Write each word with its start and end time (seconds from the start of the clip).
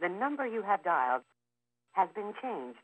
The 0.00 0.08
number 0.08 0.46
you 0.46 0.62
have 0.62 0.82
dialed 0.84 1.22
has 1.92 2.08
been 2.14 2.34
changed. 2.42 2.78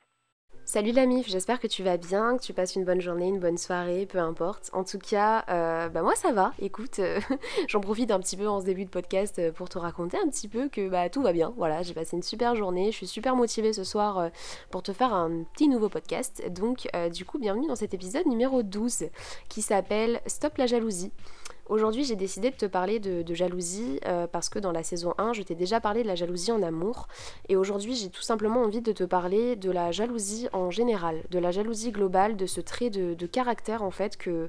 Salut 0.72 0.92
la 0.92 1.04
mif, 1.04 1.28
j'espère 1.28 1.60
que 1.60 1.66
tu 1.66 1.82
vas 1.82 1.98
bien, 1.98 2.38
que 2.38 2.42
tu 2.42 2.54
passes 2.54 2.76
une 2.76 2.86
bonne 2.86 3.02
journée, 3.02 3.28
une 3.28 3.38
bonne 3.38 3.58
soirée, 3.58 4.06
peu 4.06 4.16
importe. 4.16 4.70
En 4.72 4.84
tout 4.84 4.96
cas, 4.96 5.44
euh, 5.50 5.90
bah 5.90 6.00
moi 6.00 6.14
ça 6.16 6.32
va, 6.32 6.54
écoute, 6.58 6.98
euh, 6.98 7.20
j'en 7.68 7.82
profite 7.82 8.10
un 8.10 8.18
petit 8.18 8.38
peu 8.38 8.48
en 8.48 8.58
ce 8.58 8.64
début 8.64 8.86
de 8.86 8.90
podcast 8.90 9.38
euh, 9.38 9.52
pour 9.52 9.68
te 9.68 9.76
raconter 9.76 10.16
un 10.16 10.26
petit 10.30 10.48
peu 10.48 10.70
que 10.70 10.88
bah, 10.88 11.10
tout 11.10 11.20
va 11.20 11.34
bien. 11.34 11.52
Voilà, 11.58 11.82
j'ai 11.82 11.92
passé 11.92 12.16
une 12.16 12.22
super 12.22 12.56
journée, 12.56 12.90
je 12.90 12.96
suis 12.96 13.06
super 13.06 13.36
motivée 13.36 13.74
ce 13.74 13.84
soir 13.84 14.30
pour 14.70 14.82
te 14.82 14.94
faire 14.94 15.12
un 15.12 15.42
petit 15.52 15.68
nouveau 15.68 15.90
podcast. 15.90 16.42
Donc 16.50 16.88
du 17.12 17.26
coup, 17.26 17.38
bienvenue 17.38 17.66
dans 17.66 17.76
cet 17.76 17.92
épisode 17.92 18.24
numéro 18.24 18.62
12 18.62 19.10
qui 19.50 19.60
s'appelle 19.60 20.22
Stop 20.26 20.56
la 20.56 20.66
jalousie. 20.66 21.12
Aujourd'hui, 21.68 22.04
j'ai 22.04 22.16
décidé 22.16 22.50
de 22.50 22.56
te 22.56 22.66
parler 22.66 22.98
de, 22.98 23.34
jalousie 23.34 24.00
parce 24.32 24.48
que 24.48 24.58
dans 24.58 24.72
la 24.72 24.82
saison 24.82 25.14
1, 25.16 25.32
je 25.32 25.42
t'ai 25.42 25.54
déjà 25.54 25.80
parlé 25.80 26.02
de 26.02 26.08
la 26.08 26.16
jalousie 26.16 26.50
en 26.50 26.62
amour. 26.62 27.06
Et 27.48 27.56
aujourd'hui, 27.56 27.94
j'ai 27.94 28.10
tout 28.10 28.20
simplement 28.20 28.62
envie 28.62 28.82
de 28.82 28.92
te 28.92 29.04
parler 29.04 29.56
de 29.56 29.70
la 29.70 29.92
jalousie 29.92 30.48
en 30.52 30.61
général, 30.70 31.22
de 31.30 31.38
la 31.38 31.50
jalousie 31.50 31.92
globale, 31.92 32.36
de 32.36 32.46
ce 32.46 32.60
trait 32.60 32.90
de, 32.90 33.26
caractère 33.26 33.82
en 33.82 33.90
fait 33.90 34.16
que 34.16 34.48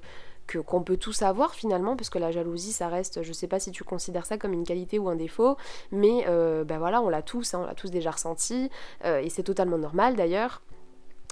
qu'on 0.67 0.83
peut 0.83 0.97
tous 0.97 1.21
avoir 1.21 1.53
finalement, 1.53 1.95
parce 1.95 2.09
que 2.09 2.19
la 2.19 2.29
jalousie, 2.29 2.73
ça 2.73 2.89
reste, 2.89 3.23
je 3.23 3.31
sais 3.31 3.47
pas 3.47 3.59
si 3.59 3.71
tu 3.71 3.85
considères 3.85 4.25
ça 4.25 4.37
comme 4.37 4.51
une 4.51 4.65
qualité 4.65 4.99
ou 4.99 5.07
un 5.07 5.15
défaut, 5.15 5.55
mais 5.91 6.25
euh, 6.27 6.65
ben 6.65 6.79
voilà, 6.79 7.01
on 7.01 7.07
l'a 7.07 7.21
tous, 7.21 7.53
hein, 7.53 7.61
on 7.63 7.65
l'a 7.65 7.75
tous 7.75 7.91
déjà 7.91 8.11
ressenti, 8.11 8.69
euh, 9.05 9.21
et 9.21 9.29
c'est 9.29 9.43
totalement 9.43 9.77
normal 9.77 10.17
d'ailleurs. 10.17 10.61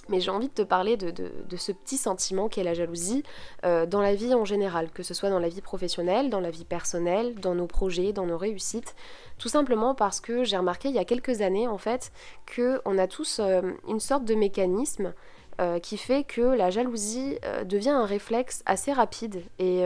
Mais 0.10 0.20
j'ai 0.20 0.32
envie 0.32 0.48
de 0.48 0.54
te 0.54 0.62
parler 0.62 0.98
de, 0.98 1.58
ce 1.58 1.72
petit 1.72 1.98
sentiment 1.98 2.50
qu'est 2.50 2.64
la 2.64 2.74
jalousie 2.74 3.24
euh, 3.66 3.86
dans 3.86 4.02
la 4.02 4.16
vie 4.16 4.34
en 4.34 4.46
général, 4.46 4.90
que 4.92 5.04
ce 5.04 5.14
soit 5.14 5.30
dans 5.30 5.40
la 5.40 5.48
vie 5.48 5.62
professionnelle, 5.62 6.30
dans 6.30 6.40
la 6.40 6.50
vie 6.50 6.66
personnelle, 6.66 7.36
dans 7.36 7.56
nos 7.56 7.68
projets, 7.68 8.12
dans 8.12 8.26
nos 8.26 8.38
réussites. 8.38 8.96
Tout 9.38 9.50
simplement 9.50 9.96
parce 9.96 10.20
que 10.20 10.44
j'ai 10.44 10.58
remarqué 10.58 10.90
il 10.90 10.96
y 10.96 11.00
a 11.00 11.06
quelques 11.06 11.42
années 11.42 11.68
en 11.68 11.78
fait 11.78 12.12
qu'on 12.56 12.98
a 12.98 13.08
tous 13.08 13.40
euh, 13.40 13.62
une 13.88 14.00
sorte 14.00 14.26
de 14.26 14.36
mécanisme 14.36 15.14
euh, 15.60 15.80
qui 15.80 15.98
fait 15.98 16.24
que 16.24 16.42
la 16.42 16.70
jalousie 16.72 17.38
devient 17.66 17.90
un 17.90 18.06
réflexe 18.06 18.64
assez 18.66 18.92
rapide 18.92 19.44
et 19.60 19.84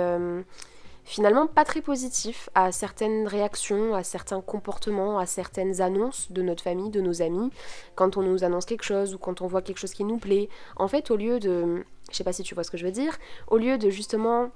finalement 1.05 1.47
pas 1.47 1.63
très 1.63 1.81
positif 1.81 2.49
à 2.55 2.71
certaines 2.71 3.27
réactions, 3.27 3.95
à 3.95 4.03
certains 4.03 4.41
comportements, 4.41 5.19
à 5.19 5.25
certaines 5.25 5.79
annonces 5.81 6.31
de 6.31 6.41
notre 6.41 6.63
famille, 6.63 6.89
de 6.89 6.99
nos 6.99 7.21
amis, 7.21 7.51
quand 7.93 8.17
on 8.17 8.23
nous 8.23 8.43
annonce 8.43 8.65
quelque 8.65 8.83
chose 8.83 9.13
ou 9.13 9.17
quand 9.17 9.41
on 9.41 9.47
voit 9.47 9.61
quelque 9.61 9.77
chose 9.77 9.93
qui 9.93 10.03
nous 10.03 10.17
plaît. 10.17 10.49
En 10.75 10.87
fait, 10.87 11.11
au 11.11 11.15
lieu 11.15 11.39
de, 11.39 11.85
je 12.11 12.17
sais 12.17 12.23
pas 12.23 12.33
si 12.33 12.43
tu 12.43 12.55
vois 12.55 12.63
ce 12.63 12.71
que 12.71 12.77
je 12.77 12.85
veux 12.85 12.91
dire, 12.91 13.17
au 13.47 13.57
lieu 13.57 13.77
de 13.77 13.89
justement 13.89 14.49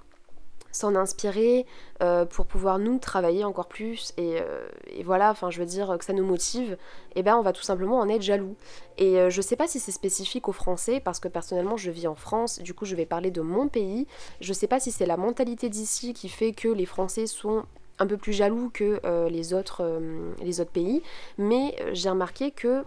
s'en 0.72 0.96
inspirer 0.96 1.66
euh, 2.02 2.26
pour 2.26 2.46
pouvoir 2.46 2.80
nous 2.80 3.00
travailler 3.00 3.44
encore 3.44 3.68
plus 3.68 4.14
euh, 4.20 4.68
et, 4.88 5.04
voilà, 5.04 5.32
enfin 5.32 5.50
je 5.50 5.60
veux 5.60 5.66
dire 5.66 5.98
que 5.98 6.06
ça 6.06 6.14
nous 6.14 6.26
motive, 6.26 6.74
et 7.16 7.20
eh 7.20 7.24
ben 7.24 7.36
on 7.36 7.42
va 7.42 7.54
tout 7.54 7.64
simplement 7.64 8.00
en 8.00 8.10
être 8.10 8.22
jaloux. 8.22 8.56
Et 8.98 9.20
euh, 9.20 9.30
je 9.30 9.42
sais 9.42 9.56
pas 9.56 9.68
si 9.68 9.80
c'est 9.80 9.92
spécifique 9.92 10.48
aux 10.48 10.54
Français 10.54 11.00
parce 11.00 11.20
que 11.20 11.28
personnellement 11.28 11.78
je 11.78 11.92
vis 11.92 12.08
en 12.08 12.16
France, 12.16 12.60
du 12.60 12.74
coup 12.74 12.86
je 12.86 12.96
vais 12.96 13.06
parler 13.06 13.32
de 13.32 13.42
mon 13.42 13.68
pays. 13.68 14.08
Je 14.42 14.54
sais 14.54 14.68
pas 14.68 14.80
si 14.80 14.92
c'est 14.92 15.06
la 15.06 15.18
mentalité 15.18 15.70
d'ici 15.70 16.14
qui 16.14 16.30
fait 16.30 16.54
que 16.54 16.68
les 16.68 16.86
Français 16.86 17.28
sont 17.28 17.64
un 17.98 18.08
peu 18.08 18.16
plus 18.16 18.32
jaloux 18.32 18.70
que 18.74 19.02
les, 19.28 19.54
autres, 19.54 20.00
les 20.42 20.62
autres 20.62 20.72
pays, 20.72 21.04
mais 21.38 21.76
j'ai 21.92 22.10
remarqué 22.10 22.52
que 22.52 22.86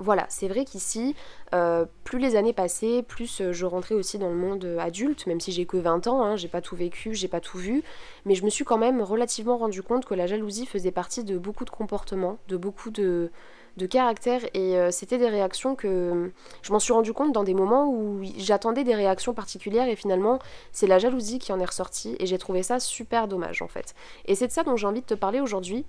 voilà, 0.00 0.26
c'est 0.28 0.48
vrai 0.48 0.64
qu'ici, 0.64 1.14
euh, 1.54 1.86
plus 2.02 2.18
les 2.18 2.36
années 2.36 2.52
passaient, 2.52 3.02
plus 3.02 3.40
euh, 3.40 3.52
je 3.52 3.64
rentrais 3.64 3.94
aussi 3.94 4.18
dans 4.18 4.28
le 4.28 4.34
monde 4.34 4.64
euh, 4.64 4.78
adulte, 4.78 5.26
même 5.26 5.40
si 5.40 5.52
j'ai 5.52 5.66
que 5.66 5.76
20 5.76 6.08
ans, 6.08 6.22
hein, 6.22 6.36
j'ai 6.36 6.48
pas 6.48 6.60
tout 6.60 6.74
vécu, 6.74 7.14
j'ai 7.14 7.28
pas 7.28 7.40
tout 7.40 7.58
vu, 7.58 7.82
mais 8.24 8.34
je 8.34 8.44
me 8.44 8.50
suis 8.50 8.64
quand 8.64 8.78
même 8.78 9.00
relativement 9.00 9.56
rendu 9.56 9.82
compte 9.82 10.04
que 10.04 10.14
la 10.14 10.26
jalousie 10.26 10.66
faisait 10.66 10.90
partie 10.90 11.22
de 11.22 11.38
beaucoup 11.38 11.64
de 11.64 11.70
comportements, 11.70 12.38
de 12.48 12.56
beaucoup 12.56 12.90
de, 12.90 13.30
de 13.76 13.86
caractères, 13.86 14.42
et 14.54 14.76
c'était 14.90 15.18
des 15.18 15.28
réactions 15.28 15.76
que 15.76 16.32
je 16.62 16.72
m'en 16.72 16.78
suis 16.80 16.92
rendu 16.92 17.12
compte 17.12 17.32
dans 17.32 17.44
des 17.44 17.54
moments 17.54 17.88
où 17.88 18.20
j'attendais 18.36 18.84
des 18.84 18.94
réactions 18.94 19.32
particulières, 19.32 19.88
et 19.88 19.96
finalement, 19.96 20.38
c'est 20.72 20.86
la 20.86 20.98
jalousie 20.98 21.38
qui 21.38 21.52
en 21.52 21.60
est 21.60 21.64
ressortie, 21.64 22.16
et 22.18 22.26
j'ai 22.26 22.38
trouvé 22.38 22.62
ça 22.62 22.80
super 22.80 23.28
dommage 23.28 23.62
en 23.62 23.68
fait. 23.68 23.94
Et 24.26 24.34
c'est 24.34 24.48
de 24.48 24.52
ça 24.52 24.64
dont 24.64 24.76
j'ai 24.76 24.86
envie 24.86 25.02
de 25.02 25.06
te 25.06 25.14
parler 25.14 25.40
aujourd'hui. 25.40 25.84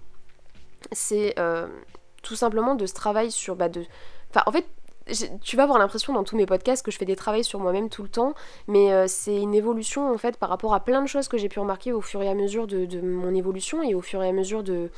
C'est 0.91 1.35
tout 2.25 2.35
simplement 2.35 2.75
de 2.75 2.85
ce 2.85 2.93
travail 2.93 3.31
sur... 3.31 3.55
Bah, 3.55 3.69
de... 3.69 3.85
En 4.45 4.51
fait, 4.51 4.65
tu 5.41 5.55
vas 5.55 5.63
avoir 5.63 5.77
l'impression 5.77 6.13
dans 6.13 6.23
tous 6.23 6.35
mes 6.35 6.47
podcasts 6.47 6.83
que 6.83 6.91
je 6.91 6.97
fais 6.97 7.05
des 7.05 7.15
travaux 7.15 7.43
sur 7.43 7.59
moi-même 7.59 7.89
tout 7.89 8.01
le 8.01 8.09
temps, 8.09 8.33
mais 8.67 8.91
euh, 8.91 9.05
c'est 9.07 9.37
une 9.37 9.53
évolution 9.53 10.11
en 10.11 10.17
fait 10.17 10.37
par 10.37 10.49
rapport 10.49 10.73
à 10.73 10.83
plein 10.83 11.01
de 11.01 11.07
choses 11.07 11.27
que 11.27 11.37
j'ai 11.37 11.47
pu 11.47 11.59
remarquer 11.59 11.93
au 11.93 12.01
fur 12.01 12.21
et 12.23 12.27
à 12.27 12.33
mesure 12.33 12.65
de, 12.65 12.99
mon 13.01 13.33
évolution 13.35 13.83
et 13.83 13.93
au 13.93 14.01
fur 14.01 14.23
et 14.23 14.27
à 14.27 14.31
mesure 14.31 14.63
de, 14.63 14.89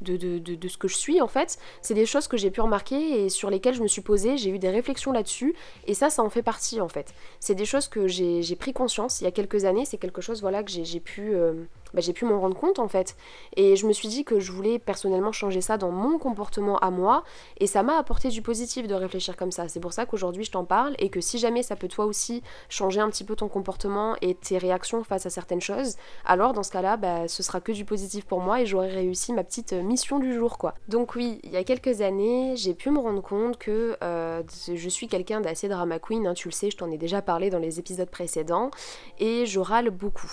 de, 0.00 0.16
de, 0.38 0.68
ce 0.68 0.78
que 0.78 0.88
je 0.88 0.96
suis 0.96 1.20
en 1.20 1.28
fait. 1.28 1.58
C'est 1.82 1.92
des 1.92 2.06
choses 2.06 2.26
que 2.26 2.38
j'ai 2.38 2.50
pu 2.50 2.62
remarquer 2.62 3.24
et 3.24 3.28
sur 3.28 3.50
lesquelles 3.50 3.74
je 3.74 3.82
me 3.82 3.88
suis 3.88 4.00
posée, 4.00 4.38
j'ai 4.38 4.48
eu 4.48 4.58
des 4.58 4.70
réflexions 4.70 5.12
là-dessus 5.12 5.54
et 5.86 5.92
ça, 5.92 6.08
ça 6.08 6.22
en 6.22 6.30
fait 6.30 6.42
partie 6.42 6.80
en 6.80 6.88
fait. 6.88 7.12
C'est 7.38 7.54
des 7.54 7.66
choses 7.66 7.86
que 7.86 8.08
j'ai 8.08 8.56
pris 8.56 8.72
conscience 8.72 9.20
il 9.20 9.24
y 9.24 9.26
a 9.26 9.32
quelques 9.32 9.66
années, 9.66 9.84
c'est 9.84 9.98
quelque 9.98 10.22
chose 10.22 10.40
voilà 10.40 10.62
que 10.62 10.70
j'ai 10.70 11.00
pu... 11.00 11.34
Euh, 11.34 11.52
bah, 11.94 12.00
j'ai 12.00 12.12
pu 12.12 12.24
m'en 12.24 12.40
rendre 12.40 12.56
compte 12.56 12.78
en 12.78 12.88
fait. 12.88 13.16
Et 13.56 13.76
je 13.76 13.86
me 13.86 13.92
suis 13.92 14.08
dit 14.08 14.24
que 14.24 14.40
je 14.40 14.52
voulais 14.52 14.78
personnellement 14.78 15.32
changer 15.32 15.60
ça 15.60 15.76
dans 15.76 15.90
mon 15.90 16.18
comportement 16.18 16.78
à 16.78 16.90
moi. 16.90 17.24
Et 17.58 17.66
ça 17.66 17.82
m'a 17.82 17.98
apporté 17.98 18.28
du 18.28 18.42
positif 18.42 18.86
de 18.86 18.94
réfléchir 18.94 19.36
comme 19.36 19.52
ça. 19.52 19.68
C'est 19.68 19.80
pour 19.80 19.92
ça 19.92 20.06
qu'aujourd'hui 20.06 20.44
je 20.44 20.50
t'en 20.50 20.64
parle 20.64 20.94
et 20.98 21.08
que 21.08 21.20
si 21.20 21.38
jamais 21.38 21.62
ça 21.62 21.76
peut 21.76 21.88
toi 21.88 22.04
aussi 22.04 22.42
changer 22.68 23.00
un 23.00 23.10
petit 23.10 23.24
peu 23.24 23.36
ton 23.36 23.48
comportement 23.48 24.16
et 24.20 24.34
tes 24.34 24.58
réactions 24.58 25.04
face 25.04 25.26
à 25.26 25.30
certaines 25.30 25.60
choses, 25.60 25.96
alors 26.24 26.52
dans 26.52 26.62
ce 26.62 26.70
cas-là, 26.72 26.96
bah, 26.96 27.28
ce 27.28 27.42
sera 27.42 27.60
que 27.60 27.72
du 27.72 27.84
positif 27.84 28.24
pour 28.24 28.40
moi 28.40 28.60
et 28.60 28.66
j'aurai 28.66 28.88
réussi 28.88 29.32
ma 29.32 29.44
petite 29.44 29.72
mission 29.72 30.18
du 30.18 30.34
jour 30.34 30.58
quoi. 30.58 30.74
Donc 30.88 31.14
oui, 31.14 31.40
il 31.44 31.50
y 31.50 31.56
a 31.56 31.64
quelques 31.64 32.00
années, 32.00 32.54
j'ai 32.56 32.74
pu 32.74 32.90
me 32.90 32.98
rendre 32.98 33.22
compte 33.22 33.58
que 33.58 33.96
euh, 34.02 34.42
je 34.74 34.88
suis 34.88 35.08
quelqu'un 35.08 35.40
d'assez 35.40 35.68
drama 35.68 35.98
queen, 35.98 36.26
hein, 36.26 36.34
tu 36.34 36.48
le 36.48 36.52
sais, 36.52 36.70
je 36.70 36.76
t'en 36.76 36.90
ai 36.90 36.98
déjà 36.98 37.22
parlé 37.22 37.50
dans 37.50 37.58
les 37.58 37.78
épisodes 37.78 38.10
précédents, 38.10 38.70
et 39.18 39.46
je 39.46 39.60
râle 39.60 39.90
beaucoup. 39.90 40.30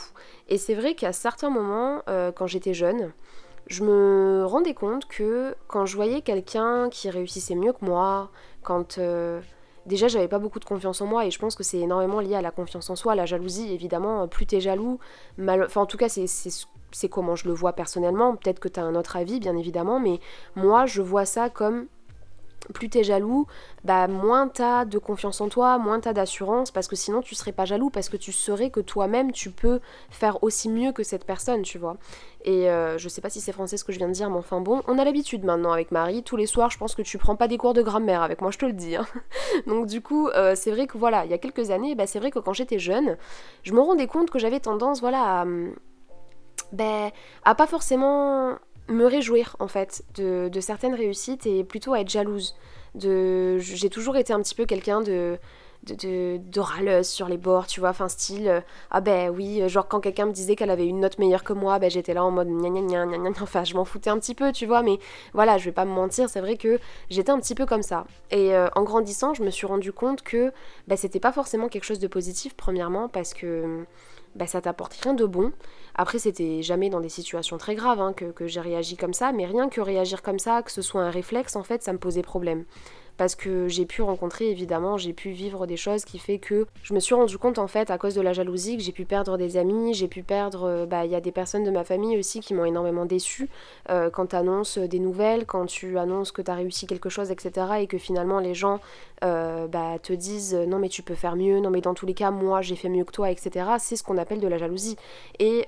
Et 0.50 0.58
c'est 0.58 0.76
vrai 0.76 0.96
qu'à 0.96 1.12
certains 1.12 1.47
moments, 1.50 2.02
euh, 2.10 2.32
quand 2.32 2.48
j'étais 2.48 2.74
jeune, 2.74 3.12
je 3.68 3.84
me 3.84 4.46
rendais 4.46 4.74
compte 4.74 5.08
que 5.08 5.56
quand 5.68 5.86
je 5.86 5.96
voyais 5.96 6.22
quelqu'un 6.22 6.90
qui 6.90 7.10
réussissait 7.10 7.56
mieux 7.56 7.74
que 7.74 7.84
moi, 7.84 8.30
quand 8.64 8.98
euh, 8.98 9.42
déjà 9.86 10.08
j'avais 10.08 10.28
pas 10.28 10.40
beaucoup 10.40 10.60
de 10.60 10.66
confiance 10.66 11.02
en 11.02 11.06
moi 11.06 11.26
et 11.26 11.32
je 11.32 11.40
pense 11.40 11.56
que 11.56 11.64
c'est 11.64 11.80
énormément 11.80 12.20
lié 12.20 12.36
à 12.36 12.42
la 12.42 12.52
confiance 12.52 12.90
en 12.90 12.96
soi, 12.96 13.16
la 13.16 13.26
jalousie 13.26 13.74
évidemment, 13.74 14.28
plus 14.28 14.46
t'es 14.46 14.62
jaloux, 14.62 15.00
enfin 15.40 15.82
en 15.82 15.86
tout 15.86 15.98
cas 15.98 16.08
c'est 16.10 17.10
comment 17.10 17.36
je 17.36 17.48
le 17.48 17.54
vois 17.54 17.74
personnellement, 17.74 18.36
peut-être 18.36 18.60
que 18.60 18.70
t'as 18.70 18.84
un 18.84 18.96
autre 18.96 19.18
avis 19.18 19.40
bien 19.40 19.58
évidemment, 19.58 20.00
mais 20.00 20.20
moi 20.56 20.86
je 20.86 21.02
vois 21.02 21.26
ça 21.26 21.50
comme 21.50 21.88
plus 22.74 22.90
t'es 22.90 23.04
jaloux, 23.04 23.48
bah 23.84 24.08
moins 24.08 24.48
t'as 24.48 24.86
de 24.86 24.98
confiance 24.98 25.42
en 25.42 25.50
toi, 25.50 25.78
moins 25.78 26.00
t'as 26.00 26.14
d'assurance, 26.14 26.72
parce 26.72 26.88
que 26.88 26.96
sinon 26.96 27.22
tu 27.22 27.36
serais 27.36 27.52
pas 27.52 27.66
jaloux, 27.66 27.90
parce 27.90 28.10
que 28.10 28.18
tu 28.18 28.32
saurais 28.32 28.70
que 28.70 28.80
toi-même 28.80 29.32
tu 29.32 29.52
peux 29.52 29.80
faire 30.10 30.44
aussi 30.44 30.70
mieux 30.70 30.92
que 30.92 31.04
cette 31.04 31.26
personne, 31.26 31.62
tu 31.62 31.78
vois. 31.78 31.98
Et 32.44 32.70
euh, 32.70 32.98
je 32.98 33.10
sais 33.10 33.22
pas 33.22 33.30
si 33.30 33.42
c'est 33.42 33.52
français 33.52 33.78
ce 33.78 33.84
que 33.84 33.92
je 33.92 33.98
viens 33.98 34.08
de 34.08 34.14
dire, 34.14 34.30
mais 34.30 34.38
enfin 34.38 34.62
bon, 34.62 34.82
on 34.88 34.98
a 35.00 35.04
l'habitude 35.04 35.44
maintenant 35.44 35.72
avec 35.72 35.92
Marie, 35.92 36.24
tous 36.24 36.38
les 36.38 36.46
soirs 36.46 36.70
je 36.70 36.78
pense 36.78 36.96
que 36.96 37.02
tu 37.02 37.18
prends 37.18 37.36
pas 37.36 37.48
des 37.48 37.58
cours 37.58 37.74
de 37.74 37.82
grammaire 37.82 38.22
avec 38.22 38.42
moi, 38.42 38.52
je 38.52 38.58
te 38.58 38.66
le 38.66 38.74
dis. 38.74 38.96
Hein. 38.96 39.06
Donc 39.68 39.88
du 39.88 40.02
coup, 40.02 40.30
euh, 40.30 40.54
c'est 40.56 40.72
vrai 40.72 40.88
que 40.88 40.98
voilà, 40.98 41.26
il 41.26 41.32
y 41.32 41.34
a 41.34 41.38
quelques 41.38 41.72
années, 41.72 41.96
bah, 41.96 42.08
c'est 42.08 42.20
vrai 42.20 42.32
que 42.32 42.40
quand 42.40 42.54
j'étais 42.54 42.80
jeune, 42.80 43.18
je 43.64 43.74
me 43.74 43.80
rendais 43.80 44.08
compte 44.08 44.30
que 44.30 44.40
j'avais 44.40 44.60
tendance, 44.60 45.02
voilà, 45.02 45.42
à... 45.42 45.46
Ben, 46.74 47.12
à 47.46 47.56
pas 47.56 47.66
forcément 47.66 48.58
me 48.88 49.06
réjouir 49.06 49.56
en 49.60 49.68
fait 49.68 50.04
de, 50.16 50.50
certaines 50.60 50.96
réussites 50.96 51.46
et 51.46 51.64
plutôt 51.64 51.94
à 51.94 52.02
être 52.02 52.10
jalouse. 52.10 52.56
De, 52.96 53.58
j'ai 53.60 53.90
toujours 53.90 54.18
été 54.18 54.34
un 54.34 54.42
petit 54.42 54.56
peu 54.56 54.66
quelqu'un 54.66 55.02
de, 55.02 55.38
de, 55.84 56.38
de, 56.38 56.60
râleuse 56.60 57.08
sur 57.08 57.28
les 57.28 57.38
bords, 57.38 57.68
tu 57.68 57.80
vois, 57.80 57.90
enfin 57.90 58.08
style, 58.08 58.48
euh, 58.48 58.62
ah 58.92 59.02
ben 59.02 59.30
oui, 59.30 59.62
euh, 59.62 59.68
genre 59.68 59.88
quand 59.88 60.00
quelqu'un 60.00 60.26
me 60.26 60.32
disait 60.32 60.56
qu'elle 60.56 60.72
avait 60.72 60.88
une 60.88 61.00
note 61.00 61.20
meilleure 61.20 61.44
que 61.44 61.54
moi, 61.54 61.80
ben 61.80 61.90
j'étais 61.90 62.14
là 62.14 62.24
en 62.24 62.32
mode 62.32 62.48
gna 62.48 62.70
gna 62.70 62.82
gna 62.82 63.06
gna 63.06 63.18
gna, 63.18 63.42
enfin 63.42 63.64
je 63.64 63.76
m'en 63.76 63.86
foutais 63.86 64.10
un 64.10 64.18
petit 64.18 64.34
peu, 64.34 64.52
tu 64.52 64.66
vois, 64.66 64.82
mais 64.82 64.98
voilà, 65.34 65.58
je 65.58 65.66
vais 65.66 65.72
pas 65.72 65.86
me 65.86 65.92
mentir, 65.92 66.30
c'est 66.30 66.42
vrai 66.42 66.58
que 66.58 66.80
j'étais 67.10 67.30
un 67.30 67.40
petit 67.40 67.56
peu 67.56 67.66
comme 67.66 67.84
ça. 67.84 68.06
Et 68.32 68.56
euh, 68.56 68.68
en 68.76 68.84
grandissant, 68.84 69.34
je 69.34 69.44
me 69.44 69.50
suis 69.52 69.68
rendu 69.68 69.92
compte 69.92 70.24
que 70.24 70.52
ben, 70.88 70.98
c'était 70.98 71.20
pas 71.20 71.32
forcément 71.32 71.68
quelque 71.68 71.86
chose 71.86 72.00
de 72.00 72.08
positif, 72.08 72.56
premièrement, 72.56 73.10
parce 73.10 73.34
que 73.34 73.86
bah, 74.38 74.48
ça 74.48 74.62
t'apporte 74.62 74.94
rien 74.94 75.14
de 75.14 75.26
bon. 75.26 75.52
Après, 75.96 76.20
c'était 76.20 76.62
jamais 76.62 76.90
dans 76.90 77.00
des 77.02 77.10
situations 77.10 77.58
très 77.58 77.76
graves 77.76 78.00
hein, 78.00 78.14
que, 78.14 78.26
que 78.26 78.48
j'ai 78.48 78.62
réagi 78.62 78.96
comme 78.96 79.14
ça, 79.14 79.32
mais 79.32 79.46
rien 79.46 79.68
que 79.68 79.82
réagir 79.82 80.22
comme 80.22 80.40
ça, 80.40 80.62
que 80.62 80.72
ce 80.72 80.82
soit 80.82 81.02
un 81.02 81.10
réflexe, 81.10 81.56
en 81.56 81.64
fait, 81.64 81.84
ça 81.84 81.92
me 81.92 81.98
posait 81.98 82.22
problème 82.22 82.66
parce 83.18 83.36
que 83.36 83.68
j'ai 83.68 83.86
pu 83.86 84.02
rencontrer 84.02 84.50
évidemment, 84.50 84.98
j'ai 84.98 85.14
pu 85.14 85.32
vivre 85.32 85.66
des 85.66 85.76
choses 85.76 86.06
qui 86.06 86.20
fait 86.20 86.38
que 86.38 86.68
je 86.84 86.94
me 86.94 87.00
suis 87.00 87.16
rendu 87.16 87.38
compte 87.38 87.58
en 87.58 87.68
fait 87.68 87.90
à 87.90 87.98
cause 87.98 88.16
de 88.16 88.22
la 88.22 88.34
jalousie 88.34 88.78
que 88.78 88.84
j'ai 88.84 88.92
pu 88.92 89.06
perdre 89.06 89.38
des 89.38 89.58
amis, 89.58 89.94
j'ai 89.94 90.08
pu 90.08 90.24
perdre, 90.24 90.64
euh, 90.64 90.86
bah 90.86 91.06
il 91.06 91.12
y 91.12 91.16
a 91.16 91.22
des 91.22 91.32
personnes 91.32 91.64
de 91.64 91.72
ma 91.72 91.84
famille 91.84 92.18
aussi 92.18 92.40
qui 92.40 92.54
m'ont 92.54 92.66
énormément 92.66 93.06
déçue 93.06 93.50
euh, 93.90 94.10
quand 94.10 94.28
tu 94.28 94.36
annonces 94.36 94.78
des 94.78 95.00
nouvelles, 95.00 95.46
quand 95.46 95.66
tu 95.66 95.98
annonces 95.98 96.32
que 96.32 96.42
tu 96.42 96.52
as 96.52 96.56
réussi 96.56 96.86
quelque 96.86 97.10
chose, 97.10 97.32
etc. 97.32 97.68
et 97.80 97.88
que 97.88 97.98
finalement 97.98 98.40
les 98.40 98.54
gens 98.54 98.80
euh, 99.24 99.68
bah, 99.68 99.98
te 100.02 100.14
disent 100.14 100.54
non 100.54 100.78
mais 100.78 100.90
tu 100.90 101.02
peux 101.02 101.16
faire 101.16 101.36
mieux, 101.36 101.60
non 101.60 101.72
mais 101.72 101.82
dans 101.82 101.96
tous 101.96 102.06
les 102.06 102.14
cas 102.14 102.30
moi 102.30 102.62
j'ai 102.62 102.76
fait 102.76 102.90
mieux 102.90 103.04
que 103.04 103.12
toi, 103.12 103.32
etc. 103.32 103.66
C'est 103.80 103.96
ce 103.96 104.04
qu'on 104.04 104.18
appelle 104.18 104.40
de 104.40 104.48
la 104.48 104.58
jalousie. 104.58 104.96
Et 105.40 105.66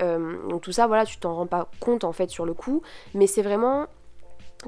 donc 0.49 0.61
tout 0.61 0.71
ça 0.71 0.87
voilà 0.87 1.05
tu 1.05 1.17
t'en 1.17 1.33
rends 1.35 1.47
pas 1.47 1.69
compte 1.79 2.03
en 2.03 2.11
fait 2.11 2.29
sur 2.29 2.45
le 2.45 2.53
coup, 2.53 2.81
mais 3.13 3.27
c'est 3.27 3.41
vraiment 3.41 3.87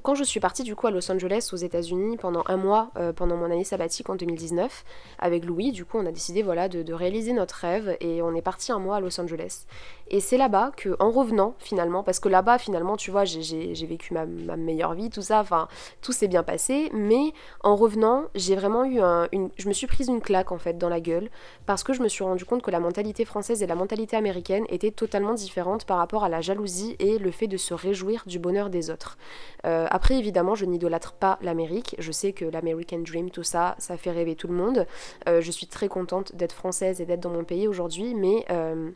quand 0.04 0.16
je 0.16 0.24
suis 0.24 0.40
partie 0.40 0.64
du 0.64 0.74
coup 0.74 0.88
à 0.88 0.92
Los 0.92 1.12
Angeles 1.12 1.50
aux 1.52 1.58
États-Unis 1.58 2.16
pendant 2.16 2.44
un 2.48 2.56
mois, 2.56 2.92
euh, 2.98 3.12
pendant 3.12 3.36
mon 3.36 3.46
année 3.46 3.66
sabbatique 3.66 4.10
en 4.10 4.16
2019, 4.16 4.86
avec 5.20 5.44
Louis, 5.44 5.74
du 5.74 5.84
coup 5.84 5.98
on 5.98 6.06
a 6.06 6.12
décidé 6.12 6.44
voilà 6.44 6.70
de, 6.70 6.94
réaliser 6.94 7.34
notre 7.34 7.56
rêve 7.56 7.98
et 8.00 8.22
on 8.22 8.34
est 8.34 8.42
parti 8.42 8.72
un 8.72 8.80
mois 8.80 8.98
à 8.98 9.00
Los 9.02 9.20
Angeles. 9.20 9.66
Et 10.10 10.20
c'est 10.20 10.38
là-bas 10.38 10.72
que, 10.76 10.96
en 11.00 11.12
revenant 11.12 11.56
finalement, 11.60 12.04
parce 12.04 12.20
que 12.20 12.30
là-bas 12.30 12.58
finalement 12.58 12.96
tu 12.96 13.12
vois 13.12 13.26
j'ai 13.26 13.74
vécu 13.86 14.14
ma, 14.14 14.26
meilleure 14.26 14.94
vie, 14.94 15.10
tout 15.10 15.22
ça, 15.22 15.42
enfin 15.42 15.68
tout 16.02 16.14
s'est 16.14 16.30
bien 16.30 16.44
passé, 16.44 16.90
mais 16.94 17.34
en 17.62 17.76
revenant 17.76 18.26
j'ai 18.34 18.56
vraiment 18.56 18.86
eu 18.86 19.02
un, 19.02 19.28
une, 19.34 19.50
je 19.58 19.68
me 19.68 19.74
suis 19.74 19.88
prise 19.88 20.08
une 20.08 20.22
claque 20.22 20.54
en 20.54 20.58
fait 20.58 20.78
dans 20.78 20.90
la 20.90 21.02
gueule 21.02 21.30
parce 21.66 21.84
que 21.84 21.92
je 21.92 22.02
me 22.02 22.08
suis 22.08 22.24
rendu 22.24 22.46
compte 22.46 22.62
que 22.62 22.72
la 22.72 22.80
mentalité 22.80 23.26
française 23.26 23.62
et 23.62 23.68
la 23.68 23.76
mentalité 23.76 24.16
américaine 24.16 24.64
étaient 24.70 24.92
totalement 24.92 25.34
différentes 25.34 25.84
par 25.86 25.98
rapport 25.98 26.24
à 26.24 26.30
la 26.30 26.40
jalousie 26.40 26.96
et 27.00 27.18
le 27.18 27.32
fait 27.32 27.48
de 27.48 27.58
se 27.58 27.74
réjouir 27.74 28.24
du 28.26 28.40
bonheur 28.40 28.70
des 28.70 28.90
autres. 28.90 29.18
Euh, 29.66 29.81
euh, 29.82 29.88
après, 29.90 30.18
évidemment, 30.18 30.56
je 30.56 30.66
n'idolâtre 30.66 31.14
pas 31.14 31.38
l'Amérique. 31.42 31.96
Je 32.00 32.12
sais 32.12 32.34
que 32.34 32.46
l'American 32.46 33.00
Dream, 33.00 33.30
tout 33.30 33.44
ça, 33.44 33.76
ça 33.80 33.98
fait 33.98 34.12
rêver 34.12 34.36
tout 34.36 34.48
le 34.48 34.54
monde. 34.54 34.86
Euh, 35.28 35.42
je 35.42 35.52
suis 35.52 35.68
très 35.68 35.88
contente 35.88 36.36
d'être 36.36 36.54
française 36.54 37.02
et 37.02 37.06
d'être 37.06 37.22
dans 37.22 37.30
mon 37.30 37.44
pays 37.44 37.68
aujourd'hui, 37.68 38.14
mais 38.14 38.46
euh, 38.52 38.92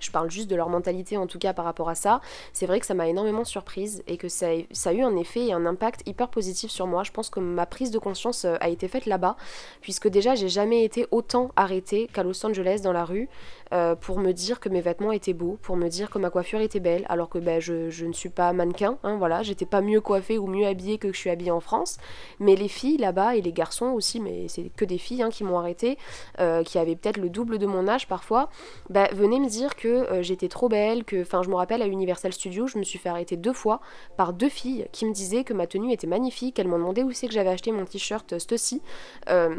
je 0.00 0.10
parle 0.10 0.30
juste 0.30 0.48
de 0.50 0.56
leur 0.56 0.68
mentalité 0.68 1.16
en 1.16 1.26
tout 1.26 1.38
cas 1.38 1.52
par 1.52 1.64
rapport 1.64 1.88
à 1.88 1.94
ça. 1.94 2.20
C'est 2.52 2.66
vrai 2.66 2.80
que 2.80 2.86
ça 2.86 2.94
m'a 2.94 3.08
énormément 3.08 3.44
surprise 3.44 4.02
et 4.06 4.16
que 4.16 4.28
ça 4.28 4.48
a, 4.48 4.92
eu 4.92 5.02
un 5.02 5.16
effet 5.16 5.46
et 5.46 5.52
un 5.52 5.66
impact 5.66 6.02
hyper 6.06 6.28
positif 6.28 6.70
sur 6.70 6.86
moi. 6.86 7.02
Je 7.04 7.10
pense 7.10 7.30
que 7.30 7.40
ma 7.40 7.66
prise 7.66 7.90
de 7.90 7.98
conscience 7.98 8.44
a 8.44 8.68
été 8.68 8.88
faite 8.88 9.06
là-bas, 9.06 9.36
puisque 9.80 10.08
déjà 10.08 10.34
j'ai 10.34 10.48
jamais 10.48 10.84
été 10.84 11.06
autant 11.10 11.50
arrêtée 11.56 12.08
qu'à 12.12 12.22
Los 12.22 12.44
Angeles 12.44 12.80
dans 12.82 12.92
la 12.92 13.04
rue 13.04 13.28
euh, 13.72 13.94
pour 13.94 14.18
me 14.18 14.32
dire 14.32 14.60
que 14.60 14.68
mes 14.68 14.80
vêtements 14.80 15.12
étaient 15.12 15.32
beaux, 15.32 15.58
pour 15.62 15.76
me 15.76 15.88
dire 15.88 16.10
que 16.10 16.18
ma 16.18 16.30
coiffure 16.30 16.60
était 16.60 16.80
belle, 16.80 17.04
alors 17.08 17.28
que 17.28 17.38
ben, 17.38 17.60
je, 17.60 18.04
ne 18.04 18.12
suis 18.12 18.28
pas 18.28 18.52
mannequin, 18.52 18.98
hein, 19.02 19.16
voilà, 19.16 19.42
j'étais 19.42 19.66
pas 19.66 19.80
mieux 19.80 20.00
coiffée 20.00 20.38
ou 20.38 20.46
mieux 20.46 20.66
habillée 20.66 20.98
que 20.98 21.12
je 21.12 21.18
suis 21.18 21.30
habillée 21.30 21.50
en 21.50 21.60
France. 21.60 21.98
Mais 22.40 22.56
les 22.56 22.68
filles 22.68 22.96
là-bas 22.96 23.36
et 23.36 23.42
les 23.42 23.52
garçons 23.52 23.86
aussi, 23.86 24.20
mais 24.20 24.48
c'est 24.48 24.70
que 24.76 24.84
des 24.84 24.98
filles 24.98 25.22
hein, 25.22 25.30
qui 25.30 25.44
m'ont 25.44 25.58
arrêtée, 25.58 25.98
euh, 26.40 26.62
qui 26.62 26.78
avaient 26.78 26.96
peut-être 26.96 27.18
le 27.18 27.28
double 27.28 27.58
de 27.58 27.66
mon 27.66 27.88
âge 27.88 28.08
parfois, 28.08 28.48
ben, 28.90 29.08
venaient 29.12 29.40
me 29.40 29.48
dire 29.48 29.76
que 29.76 29.88
euh, 29.88 30.22
j'étais 30.22 30.48
trop 30.48 30.68
belle, 30.68 31.04
que, 31.04 31.22
enfin, 31.22 31.42
je 31.42 31.50
me 31.50 31.54
rappelle 31.54 31.82
à 31.82 31.86
Universal 31.86 32.32
Studios, 32.32 32.66
je 32.66 32.78
me 32.78 32.84
suis 32.84 32.98
fait 32.98 33.08
arrêter 33.08 33.36
deux 33.36 33.52
fois 33.52 33.80
par 34.16 34.32
deux 34.32 34.48
filles 34.48 34.86
qui 34.92 35.04
me 35.06 35.12
disaient 35.12 35.44
que 35.44 35.52
ma 35.52 35.66
tenue 35.66 35.92
était 35.92 36.06
magnifique. 36.06 36.58
Elles 36.58 36.68
m'ont 36.68 36.78
demandé 36.78 37.02
où 37.02 37.12
c'est 37.12 37.26
que 37.26 37.34
j'avais 37.34 37.50
acheté 37.50 37.72
mon 37.72 37.84
t-shirt. 37.84 38.32
Euh, 39.28 39.56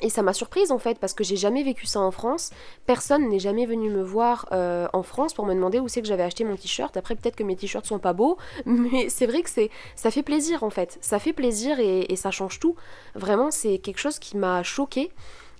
et 0.00 0.10
ça 0.10 0.22
m'a 0.22 0.32
surprise 0.32 0.72
en 0.72 0.78
fait 0.78 0.98
parce 0.98 1.14
que 1.14 1.24
j'ai 1.24 1.36
jamais 1.36 1.62
vécu 1.62 1.86
ça 1.86 2.00
en 2.00 2.10
France. 2.10 2.50
Personne 2.86 3.28
n'est 3.28 3.38
jamais 3.38 3.66
venu 3.66 3.90
me 3.90 4.02
voir 4.02 4.46
en 4.50 5.02
France 5.02 5.34
pour 5.34 5.46
me 5.46 5.54
demander 5.54 5.80
où 5.80 5.88
c'est 5.88 6.02
que 6.02 6.08
j'avais 6.08 6.22
acheté 6.22 6.44
mon 6.44 6.56
t-shirt. 6.56 6.96
Après 6.96 7.14
peut-être 7.14 7.36
que 7.36 7.44
mes 7.44 7.56
t-shirts 7.56 7.86
sont 7.86 7.98
pas 7.98 8.12
beaux, 8.12 8.36
mais 8.66 9.08
c'est 9.08 9.26
vrai 9.26 9.42
que 9.42 9.50
c'est 9.50 9.70
ça 9.96 10.10
fait 10.10 10.22
plaisir 10.22 10.62
en 10.62 10.70
fait. 10.70 10.98
Ça 11.00 11.18
fait 11.18 11.32
plaisir 11.32 11.78
et, 11.80 12.12
et 12.12 12.16
ça 12.16 12.30
change 12.30 12.58
tout. 12.60 12.76
Vraiment 13.14 13.50
c'est 13.50 13.78
quelque 13.78 13.98
chose 13.98 14.18
qui 14.18 14.36
m'a 14.36 14.62
choquée. 14.62 15.10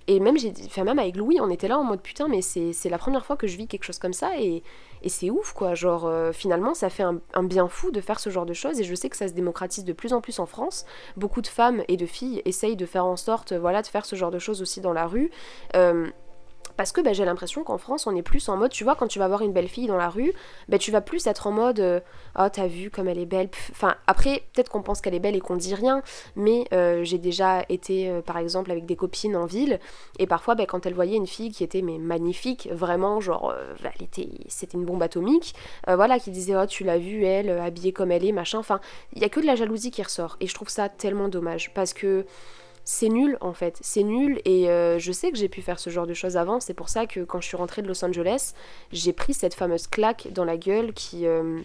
Et 0.07 0.19
même, 0.19 0.35
enfin, 0.65 0.83
même 0.83 0.99
avec 0.99 1.15
Louis, 1.15 1.39
on 1.41 1.49
était 1.49 1.67
là 1.67 1.79
en 1.79 1.83
mode 1.83 2.01
putain, 2.01 2.27
mais 2.27 2.41
c'est, 2.41 2.89
la 2.89 2.97
première 2.99 3.25
fois 3.25 3.37
que 3.37 3.47
je 3.47 3.57
vis 3.57 3.67
quelque 3.67 3.83
chose 3.83 3.97
comme 3.97 4.13
ça 4.13 4.39
et, 4.39 4.61
et 5.01 5.09
c'est 5.09 5.31
ouf 5.31 5.53
quoi. 5.53 5.73
Genre, 5.73 6.05
euh, 6.05 6.31
finalement, 6.31 6.75
ça 6.75 6.89
fait 6.89 7.03
un, 7.03 7.43
bien 7.43 7.67
fou 7.67 7.91
de 7.91 8.01
faire 8.01 8.19
ce 8.19 8.29
genre 8.29 8.45
de 8.45 8.53
choses 8.53 8.79
et 8.79 8.83
je 8.83 8.93
sais 8.93 9.09
que 9.09 9.17
ça 9.17 9.27
se 9.27 9.33
démocratise 9.33 9.83
de 9.83 9.93
plus 9.93 10.13
en 10.13 10.21
plus 10.21 10.39
en 10.39 10.45
France. 10.45 10.85
Beaucoup 11.17 11.41
de 11.41 11.47
femmes 11.47 11.83
et 11.87 11.97
de 11.97 12.05
filles 12.05 12.41
essayent 12.45 12.75
de 12.75 12.85
faire 12.85 13.05
en 13.05 13.15
sorte, 13.15 13.53
voilà, 13.53 13.81
de 13.81 13.87
faire 13.87 14.05
ce 14.05 14.15
genre 14.15 14.31
de 14.31 14.39
choses 14.39 14.61
aussi 14.61 14.79
dans 14.79 14.93
la 14.93 15.07
rue. 15.07 15.31
Euh, 15.75 16.07
parce 16.77 16.91
que 16.91 17.01
bah, 17.01 17.13
j'ai 17.13 17.25
l'impression 17.25 17.63
qu'en 17.63 17.77
France, 17.77 18.07
on 18.07 18.15
est 18.15 18.21
plus 18.21 18.49
en 18.49 18.57
mode, 18.57 18.71
tu 18.71 18.83
vois, 18.83 18.95
quand 18.95 19.07
tu 19.07 19.19
vas 19.19 19.27
voir 19.27 19.41
une 19.41 19.53
belle 19.53 19.67
fille 19.67 19.87
dans 19.87 19.97
la 19.97 20.09
rue, 20.09 20.33
bah, 20.69 20.77
tu 20.77 20.91
vas 20.91 21.01
plus 21.01 21.25
être 21.27 21.47
en 21.47 21.51
mode, 21.51 21.79
euh, 21.79 21.99
oh 22.37 22.47
t'as 22.51 22.67
vu 22.67 22.89
comme 22.89 23.07
elle 23.07 23.19
est 23.19 23.25
belle. 23.25 23.49
Enfin, 23.71 23.95
après, 24.07 24.43
peut-être 24.53 24.69
qu'on 24.69 24.81
pense 24.81 25.01
qu'elle 25.01 25.13
est 25.13 25.19
belle 25.19 25.35
et 25.35 25.41
qu'on 25.41 25.55
dit 25.55 25.75
rien, 25.75 26.01
mais 26.35 26.65
euh, 26.73 27.03
j'ai 27.03 27.17
déjà 27.17 27.63
été, 27.69 28.09
euh, 28.09 28.21
par 28.21 28.37
exemple, 28.37 28.71
avec 28.71 28.85
des 28.85 28.95
copines 28.95 29.35
en 29.35 29.45
ville, 29.45 29.79
et 30.19 30.27
parfois, 30.27 30.55
bah, 30.55 30.65
quand 30.65 30.85
elles 30.85 30.93
voyaient 30.93 31.17
une 31.17 31.27
fille 31.27 31.51
qui 31.51 31.63
était 31.63 31.81
mais 31.81 31.97
magnifique, 31.97 32.69
vraiment, 32.71 33.19
genre, 33.19 33.53
c'était 34.47 34.77
une 34.77 34.85
bombe 34.85 35.03
atomique, 35.03 35.55
voilà, 35.87 36.19
qui 36.19 36.31
disait, 36.31 36.55
oh 36.55 36.65
tu 36.65 36.83
l'as 36.83 36.97
vue, 36.97 37.25
elle, 37.25 37.49
habillée 37.49 37.93
comme 37.93 38.11
elle 38.11 38.25
est, 38.25 38.31
machin. 38.31 38.59
Enfin, 38.59 38.79
il 39.13 39.21
y 39.21 39.25
a 39.25 39.29
que 39.29 39.39
de 39.39 39.45
la 39.45 39.55
jalousie 39.55 39.91
qui 39.91 40.03
ressort, 40.03 40.37
et 40.39 40.47
je 40.47 40.53
trouve 40.53 40.69
ça 40.69 40.89
tellement 40.89 41.27
dommage, 41.27 41.73
parce 41.73 41.93
que 41.93 42.25
c'est 42.85 43.09
nul 43.09 43.37
en 43.41 43.53
fait, 43.53 43.77
c'est 43.81 44.03
nul 44.03 44.39
et 44.45 44.69
euh, 44.69 44.99
je 44.99 45.11
sais 45.11 45.31
que 45.31 45.37
j'ai 45.37 45.49
pu 45.49 45.61
faire 45.61 45.79
ce 45.79 45.89
genre 45.89 46.05
de 46.05 46.13
choses 46.13 46.37
avant, 46.37 46.59
c'est 46.59 46.75
pour 46.75 46.87
ça 46.87 47.07
que 47.07 47.21
quand 47.21 47.41
je 47.41 47.47
suis 47.47 47.57
rentrée 47.57 47.81
de 47.81 47.87
Los 47.87 48.05
Angeles, 48.05 48.53
j'ai 48.91 49.11
pris 49.11 49.33
cette 49.33 49.55
fameuse 49.55 49.87
claque 49.87 50.27
dans 50.31 50.45
la 50.45 50.55
gueule 50.55 50.93
qui, 50.93 51.25
euh, 51.25 51.59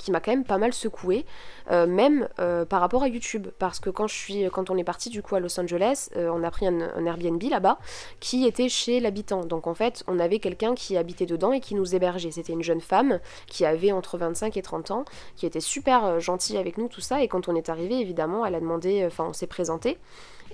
qui 0.00 0.10
m'a 0.10 0.20
quand 0.20 0.32
même 0.32 0.44
pas 0.44 0.58
mal 0.58 0.72
secoué, 0.72 1.24
euh, 1.70 1.86
même 1.86 2.28
par 2.68 2.80
rapport 2.80 3.02
à 3.02 3.08
YouTube, 3.08 3.48
parce 3.58 3.80
que 3.80 3.90
quand, 3.90 4.70
on 4.70 4.76
est 4.76 4.84
parti 4.84 5.10
du 5.10 5.22
coup 5.22 5.36
à 5.36 5.40
Los 5.40 5.58
Angeles, 5.60 6.08
on 6.16 6.42
a 6.42 6.50
pris 6.50 6.66
un, 6.66 6.80
un 6.80 7.06
Airbnb 7.06 7.42
là-bas 7.42 7.78
qui 8.18 8.46
était 8.46 8.68
chez 8.68 9.00
l'habitant. 9.00 9.44
Donc 9.44 9.66
en 9.66 9.74
fait, 9.74 10.02
on 10.06 10.18
avait 10.18 10.38
quelqu'un 10.38 10.74
qui 10.74 10.96
habitait 10.96 11.26
dedans 11.26 11.52
et 11.52 11.60
qui 11.60 11.74
nous 11.74 11.94
hébergeait. 11.94 12.30
C'était 12.30 12.52
une 12.52 12.62
jeune 12.62 12.80
femme 12.80 13.20
qui 13.46 13.64
avait 13.64 13.92
entre 13.92 14.18
25 14.18 14.56
et 14.56 14.62
30 14.62 14.90
ans, 14.90 15.04
qui 15.36 15.46
était 15.46 15.60
super 15.60 16.20
gentille 16.20 16.56
avec 16.56 16.78
nous, 16.78 16.88
tout 16.88 17.00
ça. 17.00 17.22
Et 17.22 17.28
quand 17.28 17.48
on 17.48 17.54
est 17.54 17.68
arrivé, 17.68 18.00
évidemment, 18.00 18.44
elle 18.46 18.54
a 18.54 18.60
demandé, 18.60 19.04
enfin 19.06 19.26
on 19.28 19.32
s'est 19.32 19.46
présenté. 19.46 19.98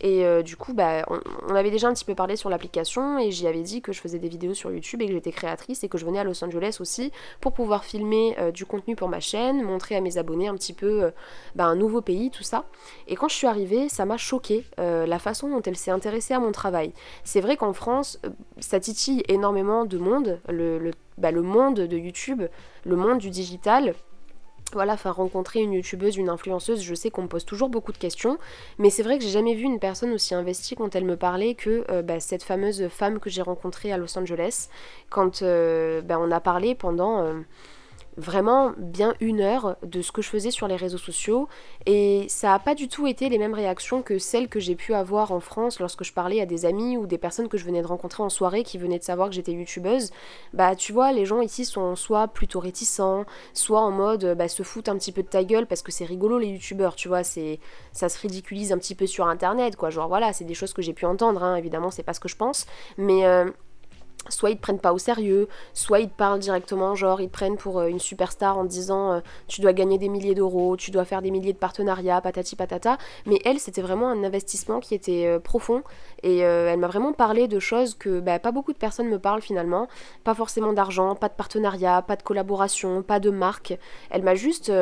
Et 0.00 0.25
euh, 0.25 0.43
du 0.43 0.56
coup, 0.56 0.75
bah, 0.75 1.06
on, 1.48 1.54
avait 1.54 1.70
déjà 1.70 1.88
un 1.88 1.94
petit 1.94 2.04
peu 2.04 2.14
parlé 2.14 2.37
sur 2.37 2.50
l'application 2.50 3.19
et 3.19 3.31
j'y 3.31 3.46
avais 3.46 3.62
dit 3.62 3.81
que 3.81 3.93
je 3.93 4.00
faisais 4.00 4.19
des 4.19 4.28
vidéos 4.28 4.54
sur 4.54 4.70
YouTube 4.70 5.02
et 5.02 5.06
que 5.06 5.12
j'étais 5.12 5.32
créatrice 5.32 5.84
et 5.84 5.88
que 5.88 5.98
je 5.98 6.04
venais 6.04 6.19
à 6.19 6.25
Los 6.25 6.44
Angeles 6.44 6.78
aussi 6.81 7.12
pour 7.40 7.52
pouvoir 7.52 7.84
filmer 7.84 8.37
euh, 8.38 8.50
du 8.50 8.66
contenu 8.66 8.96
pour 8.96 9.08
ma 9.08 9.20
chaîne, 9.20 9.62
montrer 9.62 9.96
à 9.96 10.00
mes 10.00 10.19
abonnés 10.19 10.48
un 10.48 10.54
petit 10.54 10.75
peu 10.75 11.04
euh, 11.04 11.10
bah, 11.54 11.64
un 11.64 11.76
nouveau 11.76 12.02
pays, 12.02 12.31
tout 12.31 12.43
ça. 12.43 12.64
Et 13.08 13.16
quand 13.16 13.28
je 13.28 13.34
suis 13.34 13.46
arrivée, 13.46 13.88
ça 13.88 14.04
m'a 14.04 14.16
choqué 14.16 14.64
la 14.78 15.19
façon 15.19 15.48
dont 15.48 15.62
elle 15.62 15.76
s'est 15.76 15.90
intéressée 15.90 16.34
à 16.34 16.40
mon 16.40 16.52
travail. 16.52 16.92
C'est 17.25 17.40
vrai 17.40 17.56
qu'en 17.56 17.72
France, 17.72 18.20
ça 18.58 18.81
titille 18.81 19.22
énormément 19.28 19.84
de 19.84 19.99
monde, 19.99 20.40
le, 20.49 20.90
bah, 21.19 21.31
le 21.31 21.42
monde 21.42 21.81
de 21.81 21.96
YouTube, 21.96 22.42
le 22.84 22.96
monde 22.96 23.19
du 23.19 23.31
digital 23.31 23.94
voilà, 24.72 24.94
enfin 24.94 25.12
rencontrer 25.12 25.60
une 25.60 25.72
youtubeuse, 25.72 26.16
une 26.16 26.28
influenceuse, 26.28 26.82
je 26.82 26.94
sais 26.94 27.10
qu'on 27.10 27.22
me 27.22 27.28
pose 27.28 27.44
toujours 27.44 27.68
beaucoup 27.68 27.92
de 27.92 27.98
questions, 27.98 28.38
mais 28.78 28.90
c'est 28.90 29.02
vrai 29.02 29.18
que 29.18 29.24
j'ai 29.24 29.30
jamais 29.30 29.54
vu 29.54 29.62
une 29.62 29.78
personne 29.78 30.12
aussi 30.12 30.34
investie 30.34 30.74
quand 30.74 30.94
elle 30.96 31.04
me 31.04 31.16
parlait 31.16 31.54
que 31.54 31.84
euh, 31.90 32.02
bah, 32.02 32.20
cette 32.20 32.42
fameuse 32.42 32.88
femme 32.88 33.20
que 33.20 33.30
j'ai 33.30 33.42
rencontrée 33.42 33.92
à 33.92 33.96
Los 33.96 34.18
Angeles, 34.18 34.68
quand 35.08 35.42
euh, 35.42 36.02
bah, 36.02 36.18
on 36.20 36.30
a 36.30 36.40
parlé 36.40 36.74
pendant 36.74 37.22
euh, 37.22 37.40
vraiment 38.16 38.72
bien 38.78 39.14
une 39.20 39.40
heure 39.40 39.76
de 39.82 40.02
ce 40.02 40.12
que 40.12 40.22
je 40.22 40.28
faisais 40.28 40.50
sur 40.50 40.68
les 40.68 40.76
réseaux 40.76 40.98
sociaux. 40.98 41.48
Et 41.86 42.26
ça 42.28 42.48
n'a 42.48 42.58
pas 42.58 42.74
du 42.74 42.88
tout 42.88 43.06
été 43.06 43.28
les 43.28 43.38
mêmes 43.38 43.54
réactions 43.54 44.02
que 44.02 44.18
celles 44.18 44.49
que 44.49 44.61
j'ai 44.61 44.75
pu 44.75 44.94
avoir 44.94 45.32
en 45.32 45.40
France 45.40 45.80
lorsque 45.80 46.04
je 46.04 46.12
parlais 46.12 46.40
à 46.40 46.46
des 46.46 46.64
amis 46.64 46.96
ou 46.96 47.06
des 47.06 47.18
personnes 47.18 47.49
que 47.49 47.58
je 47.58 47.64
venais 47.64 47.82
de 47.82 47.87
rencontrer 47.87 48.23
en 48.23 48.28
soirée 48.28 48.62
qui 48.62 48.78
venaient 48.78 48.99
de 48.99 49.04
savoir 49.04 49.28
que 49.28 49.35
j'étais 49.35 49.52
youtubeuse. 49.52 50.11
Bah 50.52 50.75
tu 50.76 50.92
vois, 50.92 51.12
les 51.12 51.26
gens 51.26 51.40
ici 51.40 51.64
sont 51.64 51.96
soit 51.96 52.28
plutôt 52.28 52.61
réticents, 52.61 53.25
soit 53.52 53.80
en 53.80 53.90
mode 53.90 54.35
bah, 54.37 54.49
se 54.49 54.62
foutent 54.62 54.88
un 54.88 54.96
petit 54.96 55.12
peu 55.12 55.23
de 55.23 55.28
ta 55.28 55.44
gueule 55.44 55.66
parce 55.66 55.82
que 55.82 55.92
c'est 55.92 56.04
rigolo 56.04 56.38
les 56.38 56.49
youtubeurs, 56.49 56.96
tu 56.96 57.08
vois, 57.08 57.23
c'est 57.23 57.61
ça 57.92 58.08
se 58.08 58.18
ridiculise 58.18 58.73
un 58.73 58.78
petit 58.78 58.94
peu 58.94 59.06
sur 59.06 59.26
internet 59.26 59.76
quoi, 59.76 59.90
genre 59.90 60.08
voilà, 60.08 60.32
c'est 60.32 60.44
des 60.44 60.54
choses 60.54 60.73
que 60.73 60.82
j'ai 60.82 60.92
pu 60.92 61.04
entendre, 61.06 61.42
hein, 61.42 61.56
évidemment 61.56 61.90
c'est 61.90 62.02
pas 62.02 62.14
ce 62.14 62.20
que 62.20 62.28
je 62.28 62.37
pense, 62.37 62.66
mais 62.96 63.26
euh, 63.26 63.50
soit 64.30 64.50
ils 64.50 64.56
te 64.56 64.62
prennent 64.62 64.78
pas 64.78 64.92
au 64.92 64.99
sérieux, 64.99 65.49
soit 65.75 66.00
ils 66.00 66.09
te 66.09 66.16
parlent 66.16 66.38
directement, 66.38 66.95
genre 66.95 67.21
ils 67.21 67.28
te 67.28 67.33
prennent 67.33 67.56
pour 67.56 67.78
euh, 67.78 67.87
une 67.87 67.99
superstar 67.99 68.59
en 68.59 68.64
disant 68.64 69.12
euh, 69.12 69.21
tu 69.49 69.61
dois 69.61 69.73
gagner 69.73 69.99
des 69.99 70.09
milliers 70.09 70.35
d'euros, 70.35 70.76
tu 70.76 70.90
dois 70.90 71.04
faire 71.04 71.23
des 71.23 71.30
milliers 71.30 71.52
de 71.52 71.59
partenariats, 71.59 72.21
patati 72.21 72.56
patata. 72.56 72.99
Mais 73.26 73.38
elle, 73.45 73.59
c'était 73.59 73.83
vraiment 73.83 74.09
un 74.09 74.25
investissement 74.25 74.80
qui 74.80 74.95
était 74.95 75.26
euh, 75.26 75.38
profond 75.38 75.83
et 76.23 76.38
elle 76.38 76.78
m'a 76.78 76.88
vraiment 76.88 77.12
parlé 77.12 77.47
de 77.47 77.59
choses 77.59 77.95
que 77.95 78.21
bah, 78.21 78.38
pas 78.38 78.50
beaucoup 78.50 78.73
de 78.73 78.78
personnes 78.78 79.09
me 79.09 79.18
parlent 79.18 79.42
finalement. 79.42 79.88
Pas 80.25 80.35
forcément 80.35 80.73
d'argent, 80.73 81.14
pas 81.14 81.28
de 81.28 81.35
partenariat, 81.35 82.02
pas 82.02 82.16
de 82.16 82.23
collaboration, 82.23 83.02
pas 83.02 83.21
de 83.21 83.30
marque. 83.30 83.78
Elle 84.11 84.23
m'a 84.23 84.35
juste 84.35 84.73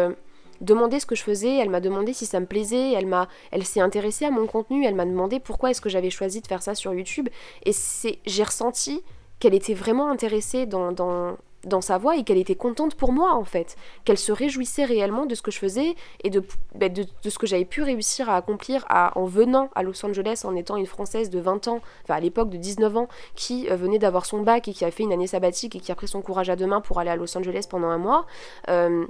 demandé 0.61 1.01
ce 1.01 1.07
que 1.07 1.15
je 1.15 1.23
faisais, 1.23 1.57
elle 1.57 1.71
m'a 1.71 1.81
demandé 1.81 2.13
si 2.13 2.27
ça 2.27 2.41
me 2.41 2.47
plaisait, 2.47 2.93
elle 2.93 3.07
m'a 3.07 3.29
elle 3.51 3.65
s'est 3.65 3.81
intéressée 3.81 4.25
à 4.25 4.31
mon 4.31 4.47
contenu, 4.47 4.85
elle 4.85 4.95
m'a 4.95 5.05
demandé 5.05 5.41
pourquoi 5.41 5.71
est-ce 5.71 5.81
que 5.81 5.89
j'avais 5.89 6.11
choisi 6.11 6.41
de 6.41 6.47
faire 6.47 6.63
ça 6.63 6.75
sur 6.75 6.95
YouTube 6.95 7.29
et 7.65 7.73
c'est 7.73 8.19
j'ai 8.27 8.43
ressenti 8.43 9.03
qu'elle 9.45 9.55
était 9.55 9.75
vraiment 9.75 10.09
intéressée 10.09 10.65
dans, 10.65 10.91
dans, 10.91 11.37
dans 11.65 11.83
sa 11.83 11.99
voix 11.99 12.17
et 12.17 12.25
qu'elle 12.25 12.39
était 12.39 12.55
contente 12.55 12.95
pour 12.95 13.13
moi 13.13 13.35
en 13.35 13.45
fait, 13.45 13.77
qu'elle 14.07 14.17
se 14.17 14.33
réjouissait 14.33 14.87
réellement 14.87 15.27
de 15.27 15.35
ce 15.35 15.43
que 15.43 15.51
je 15.51 15.59
faisais 15.59 15.97
et 16.23 16.31
de, 16.31 16.43
bah, 16.75 16.89
de, 16.89 17.05
ce 17.23 17.39
que 17.39 17.47
j'avais 17.47 17.67
pu 17.67 17.83
réussir 17.83 18.31
à 18.31 18.37
accomplir 18.37 18.87
en 18.89 19.27
venant 19.27 19.69
à 19.75 19.83
Los 19.83 20.03
Angeles 20.03 20.45
en 20.45 20.57
étant 20.57 20.79
une 20.79 20.87
Française 20.87 21.29
de 21.29 21.41
20 21.41 21.69
ans, 21.69 21.81
enfin 22.05 22.15
à 22.15 22.21
l'époque 22.21 22.49
de 22.49 22.57
19 22.57 22.97
ans, 22.97 23.09
qui 23.35 23.69
euh, 23.71 23.77
venait 23.77 23.99
d'avoir 23.99 24.25
son 24.25 24.41
bac 24.41 24.67
et 24.67 24.73
qui 24.73 24.87
a 24.87 24.91
fait 24.91 25.03
une 25.03 25.13
année 25.13 25.27
sabbatique 25.27 25.77
et 25.77 25.81
qui 25.81 25.93
a 25.93 25.95
pris 25.95 26.09
son 26.09 26.23
courage 26.23 26.49
à 26.49 26.57
deux 26.57 26.67
mains 26.67 26.81
pour 26.81 26.99
aller 26.99 27.11
à 27.11 27.17
Los 27.17 27.37
Angeles 27.37 27.67
pendant 27.69 27.89
un 27.89 27.99
mois. 27.99 28.25
Euh, 28.71 29.05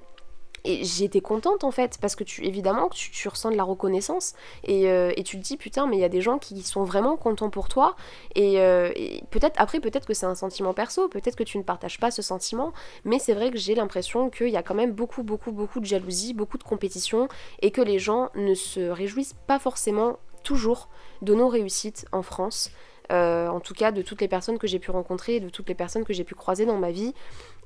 et 0.65 0.83
j'étais 0.85 1.21
contente 1.21 1.65
en 1.65 1.71
fait, 1.71 1.99
parce 2.01 2.17
que 2.17 2.25
tu, 2.25 2.45
évidemment 2.45 2.89
tu, 2.89 3.29
ressens 3.29 3.51
de 3.51 3.57
la 3.57 3.65
reconnaissance 3.65 4.35
et, 4.65 4.89
euh, 4.89 5.13
et, 5.17 5.23
tu 5.23 5.39
te 5.39 5.43
dis 5.43 5.57
putain, 5.57 5.87
mais 5.87 5.97
il 5.97 6.01
y 6.01 6.05
a 6.05 6.09
des 6.09 6.21
gens 6.21 6.39
qui 6.39 6.63
sont 6.63 6.85
vraiment 6.85 7.17
contents 7.17 7.51
pour 7.51 7.69
toi. 7.69 7.97
Et, 8.35 8.61
euh, 8.61 8.91
peut-être, 9.31 9.55
après, 9.61 9.81
peut-être 9.81 10.07
que 10.07 10.15
c'est 10.15 10.27
un 10.27 10.35
sentiment 10.35 10.73
perso, 10.73 11.09
peut-être 11.09 11.37
que 11.37 11.45
tu 11.45 11.59
ne 11.59 11.63
partages 11.63 12.01
pas 12.01 12.11
ce 12.11 12.23
sentiment, 12.23 12.73
mais 13.05 13.19
c'est 13.19 13.35
vrai 13.35 13.51
que 13.51 13.59
j'ai 13.59 13.75
l'impression 13.75 14.31
qu'il 14.31 14.49
y 14.49 14.57
a 14.57 14.63
quand 14.63 14.75
même 14.75 14.93
beaucoup, 14.93 15.23
beaucoup, 15.23 15.53
beaucoup 15.53 15.81
de 15.81 15.87
jalousie, 15.87 16.35
beaucoup 16.35 16.59
de 16.59 16.65
compétition 16.65 17.29
et 17.61 17.71
que 17.71 17.83
les 17.83 17.99
gens 17.99 18.31
ne 18.35 18.55
se 18.55 18.81
réjouissent 18.81 19.37
pas 19.47 19.59
forcément 19.59 20.19
toujours 20.43 20.89
de 21.23 21.35
nos 21.35 21.49
réussites 21.49 22.07
en 22.13 22.23
France. 22.23 22.71
Euh, 23.13 23.49
en 23.49 23.61
tout 23.61 23.75
cas 23.75 23.93
de 23.93 24.01
toutes 24.01 24.23
les 24.23 24.29
personnes 24.29 24.59
que 24.59 24.67
j'ai 24.67 24.79
pu 24.79 24.91
rencontrer, 24.91 25.39
de 25.39 25.51
toutes 25.51 25.69
les 25.69 25.75
personnes 25.75 26.05
que 26.05 26.15
j'ai 26.15 26.25
pu 26.25 26.35
croiser 26.35 26.65
dans 26.65 26.79
ma 26.79 26.91
vie. 26.91 27.13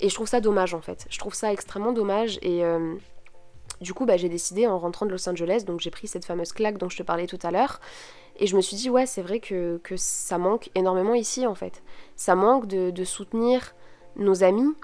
Et 0.00 0.08
je 0.08 0.14
trouve 0.14 0.26
ça 0.26 0.40
dommage 0.40 0.74
en 0.74 0.80
fait. 0.80 1.06
Je 1.10 1.18
trouve 1.18 1.34
ça 1.34 1.52
extrêmement 1.52 1.92
dommage 1.92 2.38
et 2.42 2.64
euh, 2.64 2.94
du 3.80 3.94
coup 3.94 4.04
bah, 4.04 4.16
j'ai 4.16 4.28
décidé 4.28 4.66
en 4.66 4.78
rentrant 4.78 5.06
de 5.06 5.12
Los 5.12 5.28
Angeles, 5.28 5.62
donc 5.64 5.80
j'ai 5.80 5.90
pris 5.90 6.08
cette 6.08 6.24
fameuse 6.24 6.52
claque 6.52 6.78
dont 6.78 6.88
je 6.88 6.96
te 6.96 7.02
parlais 7.04 7.26
tout 7.26 7.38
à 7.42 7.52
l'heure. 7.52 7.80
Et 8.40 8.46
je 8.46 8.56
me 8.56 8.60
suis 8.60 8.76
dit 8.76 8.90
ouais 8.90 9.06
c'est 9.06 9.22
vrai 9.22 9.38
que, 9.38 9.80
ça 9.96 10.38
manque 10.38 10.70
énormément 10.74 11.14
ici 11.14 11.46
en 11.46 11.54
fait. 11.54 11.82
Ça 12.16 12.34
manque 12.34 12.66
de, 12.66 13.04
soutenir 13.04 13.74
nos 14.16 14.42
amis, 14.42 14.74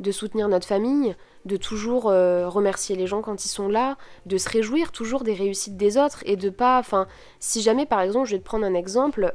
de 0.00 0.10
soutenir 0.10 0.48
notre 0.48 0.66
famille, 0.66 1.14
de 1.44 1.56
toujours 1.56 2.08
euh, 2.08 2.48
remercier 2.48 2.96
les 2.96 3.06
gens 3.06 3.22
quand 3.22 3.44
ils 3.44 3.48
sont 3.48 3.68
là, 3.68 3.96
de 4.26 4.38
se 4.38 4.48
réjouir 4.48 4.90
toujours 4.90 5.22
des 5.22 5.34
réussites 5.34 5.76
des 5.76 5.98
autres 5.98 6.24
et 6.26 6.34
de 6.34 6.50
pas, 6.50 6.80
enfin, 6.80 7.06
si 7.38 7.62
jamais 7.62 7.86
par 7.86 8.00
exemple, 8.00 8.26
je 8.26 8.34
vais 8.34 8.40
te 8.40 8.44
prendre 8.44 8.66
un 8.66 8.74
exemple, 8.74 9.32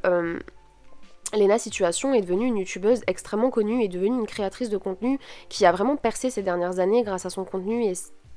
Lena 1.33 1.57
Situation 1.59 2.13
est 2.13 2.21
devenue 2.21 2.47
une 2.47 2.57
youtubeuse 2.57 3.01
extrêmement 3.07 3.49
connue 3.49 3.83
et 3.83 3.87
devenue 3.87 4.19
une 4.19 4.27
créatrice 4.27 4.69
de 4.69 4.77
contenu 4.77 5.19
qui 5.49 5.65
a 5.65 5.71
vraiment 5.71 5.97
percé 5.97 6.29
ces 6.29 6.43
dernières 6.43 6.79
années 6.79 7.03
grâce 7.03 7.25
à 7.25 7.29
son 7.29 7.43
contenu 7.43 7.83
et 7.83 7.93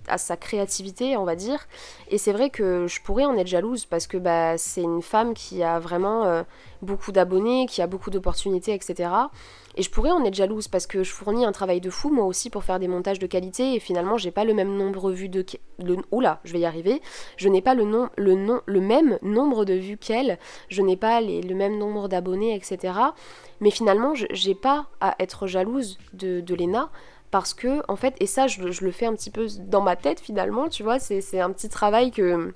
à 0.09 0.19
sa 0.19 0.37
créativité, 0.37 1.17
on 1.17 1.25
va 1.25 1.37
dire. 1.37 1.67
Et 2.11 2.19
c'est 2.19 2.33
vrai 2.33 2.51
que 2.51 2.87
je 2.87 3.01
pourrais 3.03 3.25
en 3.25 3.37
être 3.37 3.47
jalouse 3.47 3.87
parce 3.87 4.07
que 4.07 4.17
bah, 4.17 4.59
c'est 4.59 4.83
une 4.83 5.03
femme 5.03 5.35
qui 5.35 5.63
a 5.63 5.79
vraiment 5.79 6.25
euh, 6.25 6.43
beaucoup 6.83 7.13
d'abonnés, 7.13 7.67
qui 7.67 7.83
a 7.83 7.87
beaucoup 7.87 8.11
d'opportunités, 8.11 8.75
etc. 8.75 9.11
Et 9.77 9.83
je 9.83 9.91
pourrais 9.91 10.11
en 10.11 10.25
être 10.25 10.35
jalouse 10.35 10.67
parce 10.67 10.89
que 10.89 11.05
je 11.05 11.13
fournis 11.13 11.45
un 11.45 11.53
travail 11.53 11.81
de 11.81 11.89
fou 11.89 12.11
moi 12.11 12.25
aussi 12.25 12.51
pour 12.51 12.65
faire 12.65 12.81
des 12.81 12.89
montages 12.89 13.21
de 13.21 13.27
qualité 13.29 13.75
et 13.75 13.81
finalement 13.81 14.17
j'ai 14.17 14.33
pas 14.33 14.45
le 14.45 14.53
même 14.53 14.77
nombre 14.77 15.11
de 15.11 15.15
vues 15.15 15.29
de 15.29 15.47
oula 16.11 16.41
je 16.43 16.53
vais 16.53 16.59
y 16.59 16.67
arriver 16.67 17.01
je 17.37 17.49
n'ai 17.49 17.63
pas 17.63 17.75
le 17.75 17.85
nom 17.85 18.09
le 18.17 18.35
nom 18.35 18.61
le 18.67 18.81
même 18.81 19.19
nombre 19.23 19.65
de 19.65 19.75
vues 19.75 19.97
qu'elle 19.97 20.39
je 20.69 20.83
n'ai 20.83 20.97
pas 20.97 21.21
le 21.21 21.55
même 21.55 21.79
nombre 21.79 22.09
d'abonnés 22.09 22.57
etc 22.57 22.95
mais 23.61 23.71
finalement 23.71 24.15
j'ai 24.15 24.57
pas 24.57 24.87
à 25.01 25.15
être 25.21 25.47
jalouse 25.47 25.99
de, 26.13 26.41
de 26.41 26.55
Lena 26.57 26.91
parce 27.31 27.55
que 27.55 27.83
en 27.89 27.97
fait 27.97 28.15
et 28.21 28.27
ça 28.27 28.47
je, 28.47 28.63
le 28.63 28.91
fais 28.91 29.07
un 29.07 29.15
petit 29.15 29.31
peu 29.31 29.47
dans 29.61 29.81
ma 29.81 29.97
tête 29.97 30.21
finalement 30.21 30.69
tu 30.69 30.83
vois 30.83 30.99
c'est 30.99 31.41
un 31.41 31.51
petit 31.51 31.69
travail 31.69 32.11
que 32.11 32.53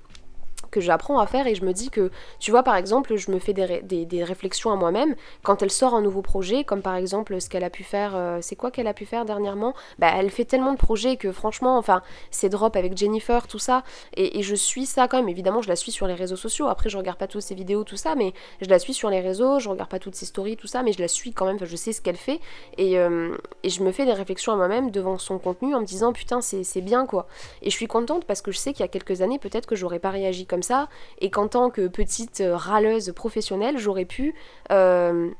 que 0.73 0.81
j'apprends 0.81 1.21
à 1.21 1.27
faire 1.27 1.47
et 1.47 1.55
je 1.55 1.65
me 1.65 1.73
dis 1.73 1.91
que, 1.91 2.11
tu 2.41 2.51
vois, 2.51 2.65
par 2.65 2.75
exemple, 2.75 3.15
je 3.15 3.31
me 3.31 3.39
fais 3.39 3.53
des, 3.53 4.05
des, 4.05 4.25
réflexions 4.25 4.73
à 4.73 4.77
moi-même 4.77 5.15
quand 5.43 5.63
elle 5.63 5.71
sort 5.71 5.95
un 5.95 6.01
nouveau 6.01 6.23
projet, 6.23 6.65
comme 6.65 6.83
par 6.83 6.97
exemple 6.97 7.41
ce 7.41 7.49
qu'elle 7.49 7.63
a 7.63 7.71
pu 7.71 7.85
faire, 7.85 8.17
euh, 8.17 8.39
c'est 8.41 8.57
quoi 8.57 8.71
qu'elle 8.71 8.87
a 8.87 8.95
pu 8.95 9.05
faire 9.05 9.25
dernièrement? 9.25 9.75
Bah, 9.99 10.11
elle 10.17 10.31
fait 10.31 10.45
tellement 10.45 10.73
de 10.73 10.79
projets 10.79 11.17
que 11.17 11.31
franchement, 11.31 11.77
enfin, 11.77 12.03
c'est 12.31 12.49
drop 12.49 12.75
avec 12.75 12.97
Jennifer, 12.97 13.47
tout 13.47 13.59
ça, 13.59 13.85
et, 14.17 14.43
je 14.43 14.55
suis 14.55 14.87
ça 14.87 15.07
quand 15.07 15.19
même. 15.19 15.29
Évidemment, 15.29 15.63
je 15.63 15.69
la 15.69 15.77
suis 15.77 15.93
sur 15.93 16.07
les 16.07 16.15
réseaux 16.15 16.37
sociaux. 16.37 16.67
Après, 16.67 16.89
je 16.89 16.97
regarde 16.97 17.19
pas 17.19 17.29
toutes 17.29 17.43
ses 17.43 17.55
vidéos, 17.55 17.85
tout 17.85 17.97
ça, 17.97 18.15
mais 18.17 18.33
je 18.61 18.69
la 18.69 18.79
suis 18.79 18.95
sur 18.95 19.11
les 19.11 19.21
réseaux, 19.21 19.61
je 19.61 19.69
regarde 19.69 19.91
pas 19.91 19.99
toutes 19.99 20.17
ses 20.17 20.27
stories, 20.27 20.57
tout 20.57 20.67
ça, 20.67 20.83
mais 20.83 20.93
je 20.93 21.01
la 21.01 21.09
suis 21.09 21.33
quand 21.33 21.47
même, 21.47 21.59
je 21.63 21.77
sais 21.77 21.93
ce 21.93 22.01
qu'elle 22.01 22.17
fait, 22.17 22.41
et, 22.79 22.99
euh, 22.99 23.37
et, 23.63 23.69
je 23.69 23.83
me 23.83 23.93
fais 23.93 24.07
des 24.07 24.13
réflexions 24.13 24.53
à 24.53 24.57
moi-même 24.57 24.91
devant 24.91 25.19
son 25.19 25.39
contenu 25.39 25.75
en 25.75 25.81
me 25.81 25.87
disant, 25.87 26.13
putain, 26.13 26.41
c'est 26.41 26.81
bien 26.81 27.07
quoi. 27.07 27.27
Et 27.61 27.71
je 27.71 27.77
suis 27.77 27.87
contente 27.87 28.25
parce 28.25 28.41
que 28.41 28.51
je 28.51 28.59
sais 28.59 28.73
qu'il 28.73 28.81
y 28.81 28.85
a 28.85 28.89
quelques 28.89 29.21
années, 29.21 29.39
peut-être 29.39 29.67
que 29.67 29.77
j'aurais 29.77 29.99
pas 29.99 30.11
réagi 30.11 30.47
comme 30.47 30.62
ça 30.63 30.89
et 31.19 31.31
qu'en 31.31 31.49
tant 31.49 31.71
que 31.71 31.89
petite 31.89 32.41
euh, 32.41 32.57
râleuse 32.57 33.13
professionnelle, 33.13 33.79
j'aurais 33.79 34.05
pu 34.05 34.35
euh, 34.71 35.31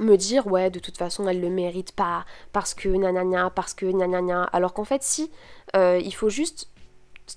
me 0.00 0.16
dire 0.16 0.46
ouais 0.46 0.70
de 0.70 0.78
toute 0.78 0.96
façon 0.96 1.28
elle 1.28 1.40
le 1.40 1.50
mérite 1.50 1.92
pas 1.92 2.24
parce 2.52 2.74
que 2.74 2.88
nanana 2.88 3.50
parce 3.50 3.74
que 3.74 3.86
nanana. 3.86 4.44
Alors 4.52 4.72
qu'en 4.74 4.84
fait 4.84 5.02
si 5.02 5.30
euh, 5.76 6.00
il 6.02 6.14
faut 6.14 6.28
juste 6.28 6.68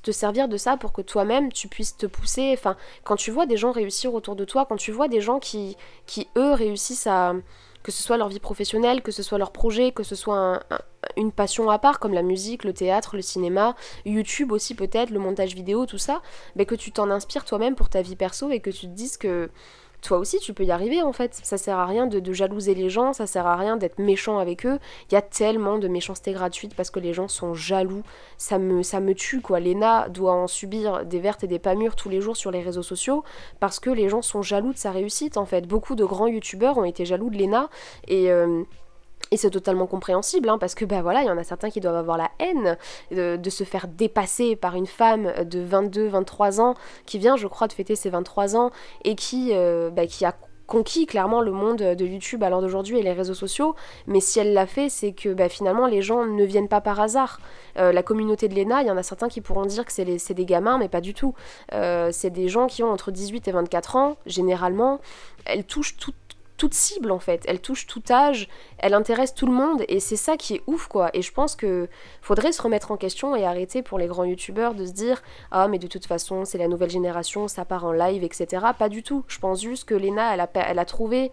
te 0.01 0.11
servir 0.11 0.47
de 0.47 0.57
ça 0.57 0.77
pour 0.77 0.91
que 0.93 1.01
toi-même 1.01 1.51
tu 1.51 1.67
puisses 1.67 1.97
te 1.97 2.05
pousser. 2.05 2.51
Enfin 2.53 2.75
quand 3.03 3.15
tu 3.15 3.31
vois 3.31 3.45
des 3.45 3.57
gens 3.57 3.71
réussir 3.71 4.13
autour 4.13 4.35
de 4.35 4.45
toi 4.45 4.65
quand 4.65 4.77
tu 4.77 4.91
vois 4.91 5.07
des 5.07 5.21
gens 5.21 5.39
qui 5.39 5.77
qui 6.05 6.27
eux 6.37 6.53
réussissent 6.53 7.07
à 7.07 7.33
que 7.85 7.91
ce 7.91 8.01
soit 8.01 8.17
leur 8.17 8.29
vie 8.29 8.39
professionnelle, 8.39 9.03
que 9.03 9.11
ce 9.11 9.21
soit 9.21 9.37
leur 9.37 9.51
projet, 9.51 9.91
que 9.91 10.01
ce 10.01 10.15
soit 10.15 10.63
une 11.17 11.31
passion 11.31 11.69
à 11.69 11.77
part 11.77 11.99
comme 11.99 12.13
la 12.13 12.23
musique, 12.23 12.63
le 12.63 12.73
théâtre, 12.73 13.15
le 13.15 13.21
cinéma, 13.21 13.75
YouTube 14.05 14.51
aussi 14.51 14.73
peut-être, 14.73 15.11
le 15.11 15.19
montage 15.19 15.53
vidéo, 15.53 15.85
tout 15.85 15.99
ça, 15.99 16.23
mais 16.55 16.65
que 16.65 16.73
tu 16.73 16.91
t'en 16.91 17.11
inspires 17.11 17.45
toi-même 17.45 17.75
pour 17.75 17.89
ta 17.89 18.01
vie 18.01 18.15
perso 18.15 18.49
et 18.49 18.59
que 18.59 18.71
tu 18.71 18.87
te 18.87 18.91
dises 18.91 19.17
que 19.17 19.51
toi 20.05 20.17
aussi 20.19 20.39
tu 20.39 20.53
peux 20.53 20.63
y 20.63 20.71
arriver 20.71 21.01
en 21.01 21.13
fait. 21.13 21.39
Ça 21.43 21.57
sert 21.57 21.77
à 21.77 21.85
rien 21.85 22.07
de, 22.07 22.33
jalouser 22.33 22.75
les 22.75 22.89
gens, 22.89 23.13
ça 23.13 23.25
sert 23.27 23.47
à 23.47 23.55
rien 23.55 23.77
d'être 23.77 23.99
méchant 23.99 24.37
avec 24.37 24.65
eux. 24.65 24.79
Il 25.09 25.13
y 25.13 25.17
a 25.17 25.21
tellement 25.21 25.77
de 25.77 25.87
méchanceté 25.87 26.31
gratuite 26.31 26.75
parce 26.75 26.91
que 26.91 26.99
les 26.99 27.13
gens 27.13 27.27
sont 27.27 27.53
jaloux. 27.53 28.03
Ça 28.37 28.59
me, 28.59 28.83
ça 28.83 28.99
me 28.99 29.13
tue 29.13 29.41
quoi. 29.41 29.59
Lena 29.59 30.07
doit 30.09 30.33
en 30.33 30.47
subir 30.47 31.05
des 31.05 31.19
vertes 31.19 31.43
et 31.43 31.47
des 31.47 31.59
pas 31.59 31.75
mûres 31.75 31.95
tous 31.95 32.09
les 32.09 32.21
jours 32.21 32.37
sur 32.37 32.51
les 32.51 32.61
réseaux 32.61 32.83
sociaux 32.83 33.23
parce 33.59 33.79
que 33.79 33.89
les 33.89 34.09
gens 34.09 34.21
sont 34.21 34.41
jaloux 34.41 34.73
de 34.73 34.77
sa 34.77 34.91
réussite 34.91 35.37
en 35.37 35.45
fait. 35.45 35.67
Beaucoup 35.67 35.95
de 35.95 36.05
grands 36.05 36.27
youtubeurs 36.27 36.77
ont 36.77 36.85
été 36.85 37.05
jaloux 37.05 37.29
de 37.29 37.37
Lena 37.37 37.69
et. 38.07 38.31
Euh, 38.31 38.63
et 39.31 39.37
c'est 39.37 39.49
totalement 39.49 39.87
compréhensible, 39.87 40.49
hein, 40.49 40.57
parce 40.57 40.75
que 40.75 40.85
bah 40.85 41.01
voilà, 41.01 41.23
il 41.23 41.25
y 41.25 41.31
en 41.31 41.37
a 41.37 41.43
certains 41.43 41.69
qui 41.69 41.79
doivent 41.79 41.95
avoir 41.95 42.17
la 42.17 42.29
haine 42.39 42.77
de, 43.11 43.49
se 43.49 43.63
faire 43.63 43.87
dépasser 43.87 44.55
par 44.55 44.75
une 44.75 44.85
femme 44.85 45.31
de 45.43 45.65
22-23 45.65 46.61
ans 46.61 46.75
qui 47.05 47.17
vient, 47.17 47.35
je 47.35 47.47
crois, 47.47 47.67
de 47.67 47.73
fêter 47.73 47.95
ses 47.95 48.09
23 48.09 48.55
ans 48.55 48.71
et 49.03 49.15
qui, 49.15 49.49
euh, 49.53 49.89
bah, 49.89 50.05
qui 50.05 50.25
a 50.25 50.35
conquis 50.67 51.05
clairement 51.05 51.41
le 51.41 51.51
monde 51.51 51.77
de 51.77 52.05
YouTube 52.05 52.43
à 52.43 52.49
l'heure 52.49 52.61
d'aujourd'hui 52.61 52.97
et 52.97 53.03
les 53.03 53.13
réseaux 53.13 53.33
sociaux, 53.33 53.75
mais 54.07 54.19
si 54.19 54.39
elle 54.39 54.53
l'a 54.53 54.65
fait, 54.65 54.89
c'est 54.89 55.11
que 55.11 55.33
bah, 55.33 55.49
finalement 55.49 55.85
les 55.85 56.01
gens 56.01 56.25
ne 56.25 56.43
viennent 56.43 56.67
pas 56.67 56.81
par 56.81 56.99
hasard. 56.99 57.39
Euh, 57.77 57.91
la 57.91 58.03
communauté 58.03 58.47
de 58.47 58.55
l'ENA, 58.55 58.81
il 58.81 58.87
y 58.87 58.91
en 58.91 58.97
a 58.97 59.03
certains 59.03 59.27
qui 59.27 59.41
pourront 59.41 59.65
dire 59.65 59.85
que 59.85 59.91
c'est 59.91 60.33
des 60.33 60.45
gamins, 60.45 60.77
mais 60.77 60.89
pas 60.89 61.01
du 61.01 61.13
tout. 61.13 61.33
Euh, 61.73 62.09
c'est 62.11 62.31
des 62.31 62.47
gens 62.47 62.67
qui 62.67 62.83
ont 62.83 62.91
entre 62.91 63.11
18 63.11 63.47
et 63.47 63.51
24 63.51 63.95
ans, 63.95 64.17
généralement. 64.25 64.99
Elles 65.45 65.65
touchent 65.65 65.97
toutes 65.97 66.15
toute 66.57 66.73
cible 66.73 67.11
en 67.11 67.19
fait, 67.19 67.43
elle 67.47 67.59
touche 67.59 67.87
tout 67.87 68.03
âge, 68.09 68.47
elle 68.77 68.93
intéresse 68.93 69.33
tout 69.33 69.45
le 69.45 69.51
monde 69.51 69.83
et 69.87 69.99
c'est 69.99 70.15
ça 70.15 70.37
qui 70.37 70.55
est 70.55 70.63
ouf 70.67 70.87
quoi. 70.87 71.09
Et 71.13 71.21
je 71.21 71.31
pense 71.31 71.55
que 71.55 71.87
faudrait 72.21 72.51
se 72.51 72.61
remettre 72.61 72.91
en 72.91 72.97
question 72.97 73.35
et 73.35 73.45
arrêter 73.45 73.81
pour 73.81 73.99
les 73.99 74.07
grands 74.07 74.25
youtubeurs 74.25 74.73
de 74.73 74.85
se 74.85 74.91
dire 74.91 75.21
ah 75.51 75.67
mais 75.67 75.79
de 75.79 75.87
toute 75.87 76.05
façon 76.05 76.45
c'est 76.45 76.57
la 76.57 76.67
nouvelle 76.67 76.89
génération, 76.89 77.47
ça 77.47 77.65
part 77.65 77.85
en 77.85 77.91
live 77.91 78.23
etc. 78.23 78.65
Pas 78.77 78.89
du 78.89 79.03
tout. 79.03 79.23
Je 79.27 79.39
pense 79.39 79.61
juste 79.61 79.85
que 79.85 79.95
Lena 79.95 80.29
a, 80.29 80.47
elle 80.69 80.79
a 80.79 80.85
trouvé 80.85 81.31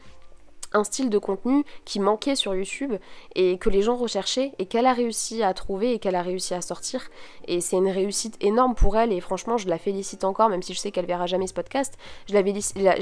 un 0.74 0.84
style 0.84 1.10
de 1.10 1.18
contenu 1.18 1.64
qui 1.84 2.00
manquait 2.00 2.34
sur 2.34 2.54
YouTube 2.54 2.94
et 3.34 3.58
que 3.58 3.70
les 3.70 3.82
gens 3.82 3.96
recherchaient 3.96 4.52
et 4.58 4.66
qu'elle 4.66 4.86
a 4.86 4.92
réussi 4.92 5.42
à 5.42 5.54
trouver 5.54 5.92
et 5.94 5.98
qu'elle 5.98 6.14
a 6.14 6.22
réussi 6.22 6.54
à 6.54 6.60
sortir. 6.60 7.02
Et 7.46 7.60
c'est 7.60 7.76
une 7.76 7.88
réussite 7.88 8.36
énorme 8.40 8.74
pour 8.74 8.96
elle 8.96 9.12
et 9.12 9.20
franchement 9.20 9.56
je 9.56 9.68
la 9.68 9.78
félicite 9.78 10.24
encore, 10.24 10.48
même 10.48 10.62
si 10.62 10.74
je 10.74 10.78
sais 10.78 10.90
qu'elle 10.90 11.06
verra 11.06 11.26
jamais 11.26 11.46
ce 11.46 11.54
podcast, 11.54 11.94
je 12.28 12.34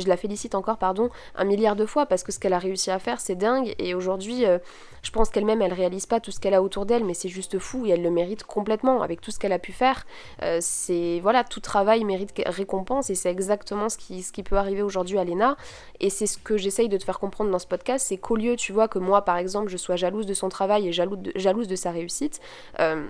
la, 0.08 0.16
félicite 0.16 0.54
encore 0.54 0.78
pardon 0.78 1.08
un 1.34 1.44
milliard 1.44 1.76
de 1.76 1.86
fois 1.86 2.06
parce 2.06 2.22
que 2.22 2.32
ce 2.32 2.38
qu'elle 2.38 2.52
a 2.52 2.58
réussi 2.58 2.90
à 2.90 2.98
faire 2.98 3.20
c'est 3.20 3.34
dingue 3.34 3.74
et 3.78 3.94
aujourd'hui 3.94 4.44
euh, 4.44 4.58
je 5.02 5.10
pense 5.10 5.30
qu'elle-même 5.30 5.62
elle 5.62 5.72
réalise 5.72 6.06
pas 6.06 6.20
tout 6.20 6.30
ce 6.30 6.40
qu'elle 6.40 6.54
a 6.54 6.62
autour 6.62 6.86
d'elle 6.86 7.04
mais 7.04 7.14
c'est 7.14 7.28
juste 7.28 7.58
fou 7.58 7.86
et 7.86 7.90
elle 7.90 8.02
le 8.02 8.10
mérite 8.10 8.44
complètement 8.44 9.02
avec 9.02 9.20
tout 9.20 9.30
ce 9.30 9.38
qu'elle 9.38 9.52
a 9.52 9.58
pu 9.58 9.72
faire. 9.72 10.06
Euh, 10.42 10.58
c'est 10.60 11.20
voilà, 11.20 11.44
tout 11.44 11.60
travail 11.60 12.04
mérite 12.04 12.32
récompense 12.46 13.10
et 13.10 13.14
c'est 13.14 13.30
exactement 13.30 13.88
ce 13.88 13.96
qui, 13.96 14.22
ce 14.22 14.32
qui 14.32 14.42
peut 14.42 14.56
arriver 14.56 14.82
aujourd'hui 14.82 15.18
à 15.18 15.24
Lena 15.24 15.56
et 16.00 16.10
c'est 16.10 16.26
ce 16.26 16.38
que 16.38 16.56
j'essaye 16.56 16.88
de 16.88 16.96
te 16.96 17.04
faire 17.04 17.18
comprendre 17.18 17.50
dans 17.50 17.58
ce 17.60 17.66
podcast, 17.66 18.06
c'est 18.08 18.16
qu'au 18.16 18.34
lieu, 18.34 18.56
tu 18.56 18.72
vois, 18.72 18.88
que 18.88 18.98
moi, 18.98 19.24
par 19.24 19.36
exemple, 19.36 19.70
je 19.70 19.76
sois 19.76 19.94
jalouse 19.94 20.26
de 20.26 20.34
son 20.34 20.48
travail 20.48 20.88
et 20.88 20.92
jalouse 20.92 21.18
de, 21.18 21.32
jalouse 21.36 21.68
de 21.68 21.76
sa 21.76 21.92
réussite, 21.92 22.40
euh, 22.80 23.06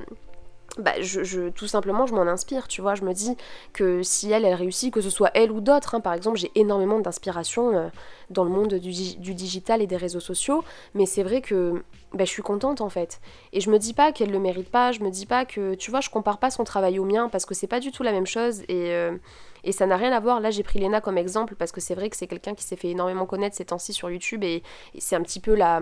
bah, 0.79 1.01
je, 1.01 1.49
tout 1.49 1.67
simplement, 1.67 2.07
je 2.07 2.15
m'en 2.15 2.23
inspire, 2.23 2.69
tu 2.69 2.81
vois. 2.81 2.95
Je 2.95 3.03
me 3.03 3.13
dis 3.13 3.37
que 3.73 4.03
si 4.03 4.31
elle, 4.31 4.45
elle 4.45 4.55
réussit, 4.55 4.93
que 4.93 5.01
ce 5.01 5.11
soit 5.11 5.31
elle 5.35 5.51
ou 5.51 5.61
d'autres, 5.61 5.97
hein, 5.97 6.01
par 6.01 6.15
exemple, 6.15 6.39
j'ai 6.39 6.51
énormément 6.55 7.01
d'inspiration 7.01 7.77
euh, 7.77 7.89
dans 8.31 8.45
le 8.45 8.51
monde 8.51 8.75
du, 8.75 9.35
digital 9.35 9.83
et 9.83 9.87
des 9.89 9.97
réseaux 9.97 10.21
sociaux, 10.21 10.63
mais 10.95 11.07
c'est 11.07 11.25
vrai 11.25 11.41
que 11.41 11.83
bah, 12.13 12.25
je 12.25 12.31
suis 12.31 12.43
contente 12.43 12.81
en 12.81 12.89
fait. 12.89 13.21
Et 13.53 13.61
je 13.61 13.69
me 13.71 13.79
dis 13.79 13.95
pas 13.95 14.13
qu'elle 14.13 14.31
le 14.31 14.39
mérite 14.39 14.71
pas, 14.71 14.93
je 14.93 15.01
me 15.01 15.11
dis 15.11 15.27
pas 15.27 15.45
que, 15.45 15.75
tu 15.75 15.91
vois, 15.91 16.01
je 16.01 16.11
compare 16.11 16.39
pas 16.39 16.51
son 16.51 16.63
travail 16.63 17.01
au 17.01 17.05
mien 17.05 17.29
parce 17.29 17.47
que 17.47 17.55
c'est 17.55 17.67
pas 17.67 17.81
du 17.81 17.91
tout 17.91 18.05
la 18.05 18.13
même 18.13 18.27
chose 18.27 18.63
et, 18.69 18.93
euh, 18.93 19.17
et 19.65 19.73
ça 19.73 19.87
n'a 19.87 19.97
rien 19.97 20.13
à 20.13 20.21
voir. 20.21 20.41
Là, 20.41 20.51
j'ai 20.51 20.63
pris 20.63 20.79
Lena 20.79 21.01
comme 21.01 21.19
exemple 21.19 21.57
parce 21.57 21.73
que 21.73 21.81
c'est 21.81 21.97
vrai 21.97 22.11
que 22.11 22.17
c'est 22.17 22.29
quelqu'un 22.29 22.55
qui 22.55 22.63
s'est 22.63 22.77
fait 22.77 22.91
énormément 22.91 23.27
connaître 23.27 23.57
ces 23.57 23.65
temps-ci 23.65 23.93
sur 23.93 24.09
YouTube 24.09 24.45
et 24.45 24.63
c'est 24.99 25.17
un 25.17 25.23
petit 25.23 25.41
peu 25.41 25.55
la 25.55 25.81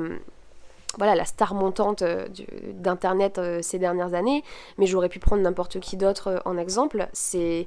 voilà 0.97 1.14
la 1.14 1.25
star 1.25 1.54
montante 1.54 2.02
euh, 2.02 2.26
d'internet 2.73 3.38
euh, 3.38 3.61
ces 3.62 3.78
dernières 3.78 4.14
années. 4.14 4.42
Mais 4.78 4.87
j'aurais 4.87 5.09
pu 5.09 5.18
prendre 5.18 5.42
n'importe 5.42 5.80
qui 5.80 5.97
d'autre 5.97 6.28
euh, 6.28 6.38
en 6.45 6.57
exemple. 6.57 7.09
C'est 7.12 7.66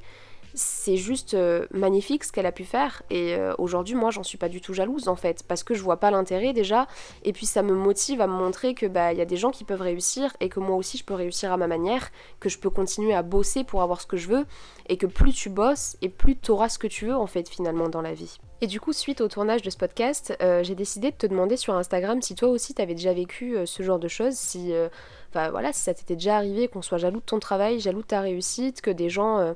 c'est 0.53 0.97
juste 0.97 1.33
euh, 1.33 1.65
magnifique 1.71 2.23
ce 2.23 2.31
qu'elle 2.31 2.45
a 2.45 2.51
pu 2.51 2.63
faire. 2.63 3.03
Et 3.09 3.35
euh, 3.35 3.53
aujourd'hui, 3.57 3.95
moi, 3.95 4.11
j'en 4.11 4.23
suis 4.23 4.37
pas 4.37 4.49
du 4.49 4.61
tout 4.61 4.73
jalouse 4.73 5.07
en 5.07 5.15
fait, 5.15 5.43
parce 5.47 5.63
que 5.63 5.73
je 5.73 5.81
vois 5.81 5.97
pas 5.97 6.11
l'intérêt 6.11 6.53
déjà. 6.53 6.87
Et 7.23 7.33
puis 7.33 7.45
ça 7.45 7.61
me 7.61 7.73
motive 7.73 8.21
à 8.21 8.27
me 8.27 8.33
montrer 8.33 8.73
que 8.73 8.85
bah 8.85 9.13
il 9.13 9.17
y 9.17 9.21
a 9.21 9.25
des 9.25 9.37
gens 9.37 9.51
qui 9.51 9.63
peuvent 9.63 9.81
réussir 9.81 10.35
et 10.39 10.49
que 10.49 10.59
moi 10.59 10.75
aussi 10.75 10.97
je 10.97 11.05
peux 11.05 11.13
réussir 11.13 11.51
à 11.51 11.57
ma 11.57 11.67
manière, 11.67 12.09
que 12.39 12.49
je 12.49 12.57
peux 12.57 12.69
continuer 12.69 13.13
à 13.13 13.21
bosser 13.21 13.63
pour 13.63 13.81
avoir 13.81 14.01
ce 14.01 14.07
que 14.07 14.17
je 14.17 14.27
veux, 14.27 14.45
et 14.87 14.97
que 14.97 15.05
plus 15.05 15.33
tu 15.33 15.49
bosses 15.49 15.97
et 16.01 16.09
plus 16.09 16.37
tu 16.37 16.51
auras 16.51 16.69
ce 16.69 16.79
que 16.79 16.87
tu 16.87 17.05
veux 17.05 17.15
en 17.15 17.27
fait 17.27 17.47
finalement 17.47 17.89
dans 17.89 18.01
la 18.01 18.13
vie. 18.13 18.37
Et 18.63 18.67
du 18.67 18.79
coup, 18.79 18.93
suite 18.93 19.21
au 19.21 19.27
tournage 19.27 19.63
de 19.63 19.71
ce 19.71 19.77
podcast, 19.77 20.37
euh, 20.41 20.61
j'ai 20.61 20.75
décidé 20.75 21.09
de 21.09 21.15
te 21.15 21.25
demander 21.25 21.57
sur 21.57 21.73
Instagram 21.73 22.21
si 22.21 22.35
toi 22.35 22.49
aussi 22.49 22.75
t'avais 22.75 22.93
déjà 22.93 23.13
vécu 23.13 23.55
ce 23.65 23.81
genre 23.81 23.99
de 23.99 24.07
choses, 24.07 24.35
si 24.35 24.73
Enfin 25.33 25.49
voilà, 25.49 25.71
si 25.71 25.79
ça 25.79 25.93
t'était 25.93 26.15
déjà 26.15 26.35
arrivé 26.35 26.67
qu'on 26.67 26.81
soit 26.81 26.97
jaloux 26.97 27.21
de 27.21 27.25
ton 27.25 27.39
travail, 27.39 27.79
jaloux 27.79 28.01
de 28.01 28.07
ta 28.07 28.19
réussite, 28.19 28.81
que 28.81 28.91
des 28.91 29.09
gens 29.09 29.55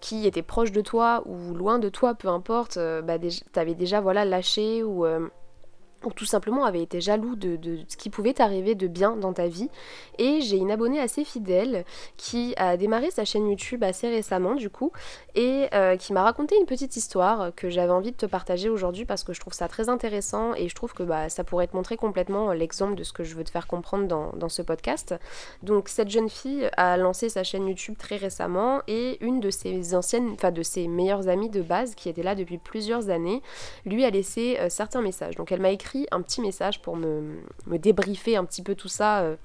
qui 0.00 0.26
étaient 0.26 0.42
proches 0.42 0.72
de 0.72 0.80
toi 0.80 1.22
ou 1.26 1.54
loin 1.54 1.78
de 1.78 1.88
toi, 1.88 2.14
peu 2.14 2.28
importe, 2.28 2.76
euh, 2.76 3.02
bah, 3.02 3.14
t'avais 3.52 3.74
déjà 3.74 4.00
voilà 4.00 4.24
lâché 4.24 4.82
ou 4.82 5.06
euh, 5.06 5.28
ou 6.06 6.12
tout 6.12 6.24
simplement 6.24 6.64
avait 6.64 6.82
été 6.82 7.00
jaloux 7.00 7.36
de, 7.36 7.58
ce 7.88 7.96
qui 7.96 8.10
pouvait 8.10 8.32
t'arriver 8.32 8.74
de 8.74 8.86
bien 8.86 9.16
dans 9.16 9.32
ta 9.32 9.46
vie. 9.48 9.68
Et 10.18 10.40
j'ai 10.40 10.56
une 10.56 10.70
abonnée 10.70 11.00
assez 11.00 11.24
fidèle 11.24 11.84
qui 12.16 12.54
a 12.56 12.76
démarré 12.76 13.10
sa 13.10 13.24
chaîne 13.24 13.48
YouTube 13.48 13.84
assez 13.84 14.08
récemment 14.08 14.54
du 14.54 14.70
coup 14.70 14.92
et 15.34 15.68
euh, 15.74 15.96
qui 15.96 16.12
m'a 16.12 16.22
raconté 16.22 16.56
une 16.58 16.66
petite 16.66 16.96
histoire 16.96 17.54
que 17.54 17.68
j'avais 17.68 17.92
envie 17.92 18.12
de 18.12 18.16
te 18.16 18.26
partager 18.26 18.68
aujourd'hui 18.68 19.04
parce 19.04 19.24
que 19.24 19.32
je 19.32 19.40
trouve 19.40 19.52
ça 19.52 19.68
très 19.68 19.88
intéressant 19.88 20.54
et 20.54 20.68
je 20.68 20.74
trouve 20.74 20.94
que 20.94 21.02
bah, 21.02 21.28
ça 21.28 21.44
pourrait 21.44 21.66
te 21.66 21.76
montrer 21.76 21.96
complètement 21.96 22.52
l'exemple 22.52 22.94
de 22.94 23.02
ce 23.02 23.12
que 23.12 23.24
je 23.24 23.34
veux 23.34 23.44
te 23.44 23.50
faire 23.50 23.66
comprendre 23.66 24.06
dans, 24.06 24.32
dans 24.36 24.48
ce 24.48 24.62
podcast. 24.62 25.14
Donc 25.62 25.88
cette 25.88 26.10
jeune 26.10 26.30
fille 26.30 26.68
a 26.76 26.96
lancé 26.96 27.28
sa 27.28 27.42
chaîne 27.42 27.66
YouTube 27.66 27.96
très 27.98 28.16
récemment 28.16 28.80
et 28.86 29.18
une 29.24 29.40
de 29.40 29.50
ses 29.50 29.94
anciennes, 29.94 30.30
enfin 30.32 30.52
de 30.52 30.62
ses 30.62 30.88
meilleures 30.88 31.28
amies 31.28 31.50
de 31.50 31.62
base 31.62 31.94
qui 31.94 32.08
était 32.08 32.22
là 32.22 32.34
depuis 32.34 32.58
plusieurs 32.58 33.10
années, 33.10 33.42
lui 33.84 34.04
a 34.04 34.10
laissé 34.10 34.56
euh, 34.60 34.68
certains 34.68 35.02
messages. 35.02 35.36
Donc 35.36 35.52
elle 35.52 35.60
m'a 35.60 35.70
écrit 35.70 35.95
un 36.10 36.22
petit 36.22 36.40
message 36.40 36.82
pour 36.82 36.96
me, 36.96 37.38
débriefer 37.66 38.36
un 38.36 38.44
petit 38.44 38.62
peu 38.62 38.74
tout 38.74 38.88
ça. 38.88 39.20
Euh, 39.20 39.36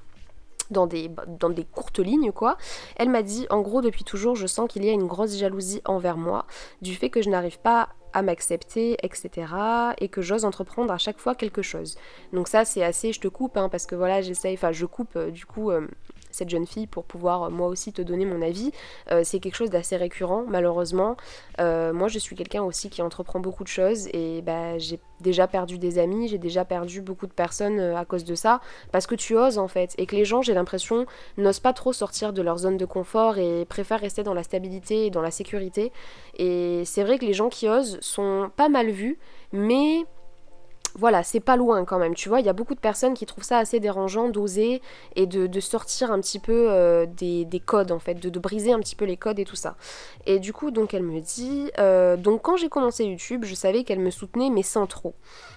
dans 0.70 0.88
des, 0.88 1.12
dans 1.27 1.50
des 1.50 1.65
courtes 1.65 2.00
lignes 2.00 2.31
quoi. 2.31 2.58
Elle 2.96 3.10
m'a 3.10 3.24
dit 3.24 3.46
en 3.50 3.60
gros 3.60 3.81
depuis 3.81 4.05
toujours 4.05 4.38
je 4.38 4.48
sens 4.48 4.70
qu'il 4.70 4.86
y 4.86 4.89
a 4.89 4.93
une 4.93 5.05
grosse 5.05 5.36
jalousie 5.36 5.81
envers 5.84 6.15
moi 6.15 6.46
du 6.81 6.96
fait 6.96 7.10
que 7.10 7.22
je 7.22 7.29
n'arrive 7.29 7.60
pas 7.60 7.89
à 8.13 8.22
m'accepter, 8.22 8.98
etc. 9.03 9.53
Et 10.00 10.10
que 10.10 10.22
j'ose 10.22 10.46
entreprendre 10.46 10.91
à 10.93 10.98
chaque 10.98 11.20
fois 11.20 11.36
quelque 11.36 11.62
chose. 11.62 11.98
Donc 12.34 12.48
ça 12.48 12.65
c'est 12.65 12.84
assez, 12.84 13.13
je 13.13 13.20
te 13.20 13.27
coupe, 13.27 13.58
hein, 13.58 13.70
parce 13.70 13.86
que 13.86 13.96
voilà 13.96 14.22
j'essaye, 14.22 14.55
enfin 14.55 14.72
je 14.72 14.86
coupe 14.86 15.15
euh, 15.15 15.31
du 15.31 15.46
coup 15.46 15.72
euh, 15.72 15.88
cette 16.32 16.50
jeune 16.50 16.66
fille 16.66 16.88
pour 16.88 17.04
pouvoir 17.04 17.44
euh, 17.44 17.50
moi 17.50 17.68
aussi 17.68 17.94
te 17.94 18.02
donner 18.02 18.26
mon 18.26 18.42
avis. 18.42 18.72
Euh, 19.12 19.22
c'est 19.24 19.40
quelque 19.40 19.56
chose 19.56 19.70
d'assez 19.70 19.98
récurrent 19.98 20.44
malheureusement. 20.48 21.18
Euh, 21.60 21.94
moi 21.94 22.08
je 22.08 22.20
suis 22.20 22.36
quelqu'un 22.36 22.64
aussi 22.64 22.90
qui 22.90 23.02
entreprend 23.02 23.40
beaucoup 23.40 23.64
de 23.64 23.70
choses 23.70 24.08
et 24.14 24.42
bah, 24.42 24.78
j'ai 24.78 25.00
déjà 25.20 25.48
perdu 25.48 25.78
des 25.78 26.00
amis, 26.00 26.28
j'ai 26.28 26.38
déjà 26.38 26.66
perdu 26.66 27.02
beaucoup 27.02 27.28
de 27.28 27.34
personnes 27.34 27.80
à 27.80 28.06
cause 28.06 28.24
de 28.24 28.36
ça 28.36 28.60
parce 28.92 29.06
que 29.06 29.16
tu 29.16 29.38
oses 29.38 29.58
en 29.58 29.68
fait 29.68 29.94
et 29.98 30.06
que 30.06 30.16
les 30.16 30.26
gens 30.26 30.42
j'ai 30.42 30.54
l'impression 30.54 31.06
n'osent 31.38 31.60
pas 31.60 31.74
trop 31.74 31.94
sortir 31.94 32.34
de 32.34 32.42
leur 32.42 32.58
zone 32.58 32.78
de 32.78 32.86
confort 32.86 33.38
et 33.38 33.66
préfèrent 33.66 34.00
rester 34.00 34.24
dans 34.24 34.34
la 34.34 34.44
stabilité 34.44 35.06
et 35.06 35.10
dans 35.10 35.22
la 35.22 35.32
sécurité. 35.32 35.92
Et 36.38 36.84
c'est 36.86 37.04
vrai 37.04 37.20
que 37.20 37.26
les 37.26 37.34
gens 37.34 37.50
qui 37.50 37.68
osent 37.70 38.00
sont 38.02 38.50
pas 38.56 38.70
mal 38.70 38.90
vus 38.90 39.20
mais 39.52 40.06
voilà, 40.95 41.24
c'est 41.24 41.39
pas 41.39 41.55
loin 41.55 41.86
quand 41.86 42.00
même, 42.00 42.15
tu 42.15 42.29
vois, 42.29 42.39
il 42.39 42.45
y 42.45 42.50
a 42.50 42.53
beaucoup 42.53 42.75
de 42.75 42.79
personnes 42.79 43.13
qui 43.13 43.25
trouvent 43.25 43.43
ça 43.43 43.57
assez 43.57 43.79
dérangeant 43.79 44.29
d'oser 44.29 44.81
et 45.15 45.25
de, 45.25 45.60
sortir 45.60 46.12
un 46.12 46.19
petit 46.19 46.39
peu 46.39 46.67
euh, 46.69 47.05
des, 47.05 47.62
codes 47.65 47.91
en 47.91 48.00
fait, 48.00 48.15
de, 48.15 48.39
briser 48.39 48.74
un 48.74 48.79
petit 48.79 48.95
peu 48.95 49.05
les 49.05 49.17
codes 49.17 49.39
et 49.39 49.45
tout 49.45 49.55
ça. 49.55 49.75
Et 50.25 50.39
du 50.39 50.53
coup, 50.53 50.71
donc 50.71 50.93
elle 50.93 51.03
me 51.03 51.19
dit, 51.21 51.71
euh, 51.79 52.17
donc 52.17 52.41
quand 52.41 52.57
j'ai 52.57 52.69
commencé 52.69 53.05
YouTube, 53.05 53.45
je 53.45 53.55
savais 53.55 53.83
qu'elle 53.83 54.00
me 54.00 54.12
soutenait 54.12 54.50
mais 54.50 54.63
sans 54.63 54.88
trop. 54.88 55.15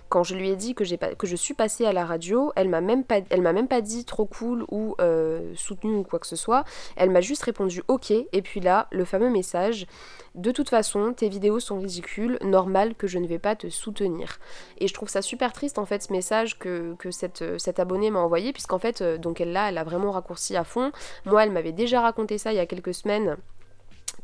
Quand 0.08 0.22
je 0.22 0.34
lui 0.34 0.50
ai 0.50 0.56
dit 0.56 0.74
que, 0.74 0.84
que 1.14 1.26
je 1.26 1.36
suis 1.36 1.54
passée 1.54 1.86
à 1.86 1.92
la 1.92 2.04
radio, 2.04 2.52
elle 2.56 2.68
m'a 2.68 2.80
même 2.80 3.04
pas, 3.04 3.20
m'a 3.38 3.52
même 3.52 3.68
pas 3.68 3.80
dit 3.80 4.04
trop 4.04 4.26
cool 4.26 4.64
ou 4.70 4.94
euh, 5.00 5.52
soutenu 5.54 5.96
ou 5.96 6.02
quoi 6.02 6.18
que 6.18 6.26
ce 6.26 6.36
soit. 6.36 6.64
Elle 6.96 7.10
m'a 7.10 7.20
juste 7.20 7.42
répondu 7.42 7.82
ok. 7.88 8.10
Et 8.10 8.42
puis 8.42 8.60
là, 8.60 8.86
le 8.92 9.04
fameux 9.04 9.30
message 9.30 9.86
de 10.34 10.50
toute 10.50 10.68
façon, 10.68 11.12
tes 11.12 11.28
vidéos 11.28 11.60
sont 11.60 11.78
ridicules, 11.78 12.38
normal 12.42 12.96
que 12.96 13.06
je 13.06 13.18
ne 13.18 13.26
vais 13.26 13.38
pas 13.38 13.54
te 13.54 13.68
soutenir. 13.68 14.38
Et 14.78 14.88
je 14.88 14.94
trouve 14.94 15.08
ça 15.08 15.22
super 15.22 15.52
triste 15.52 15.78
en 15.78 15.86
fait 15.86 16.02
ce 16.02 16.12
message 16.12 16.58
que, 16.58 16.94
que 16.98 17.12
cette, 17.12 17.58
cette 17.58 17.78
abonnée 17.78 18.10
m'a 18.10 18.18
envoyé, 18.18 18.52
puisqu'en 18.52 18.80
fait, 18.80 19.00
euh, 19.00 19.16
donc 19.16 19.40
elle 19.40 19.52
là, 19.52 19.68
elle 19.68 19.78
a 19.78 19.84
vraiment 19.84 20.10
raccourci 20.10 20.56
à 20.56 20.64
fond. 20.64 20.90
Moi, 21.24 21.44
elle 21.44 21.52
m'avait 21.52 21.72
déjà 21.72 22.00
raconté 22.00 22.38
ça 22.38 22.52
il 22.52 22.56
y 22.56 22.60
a 22.60 22.66
quelques 22.66 22.94
semaines 22.94 23.36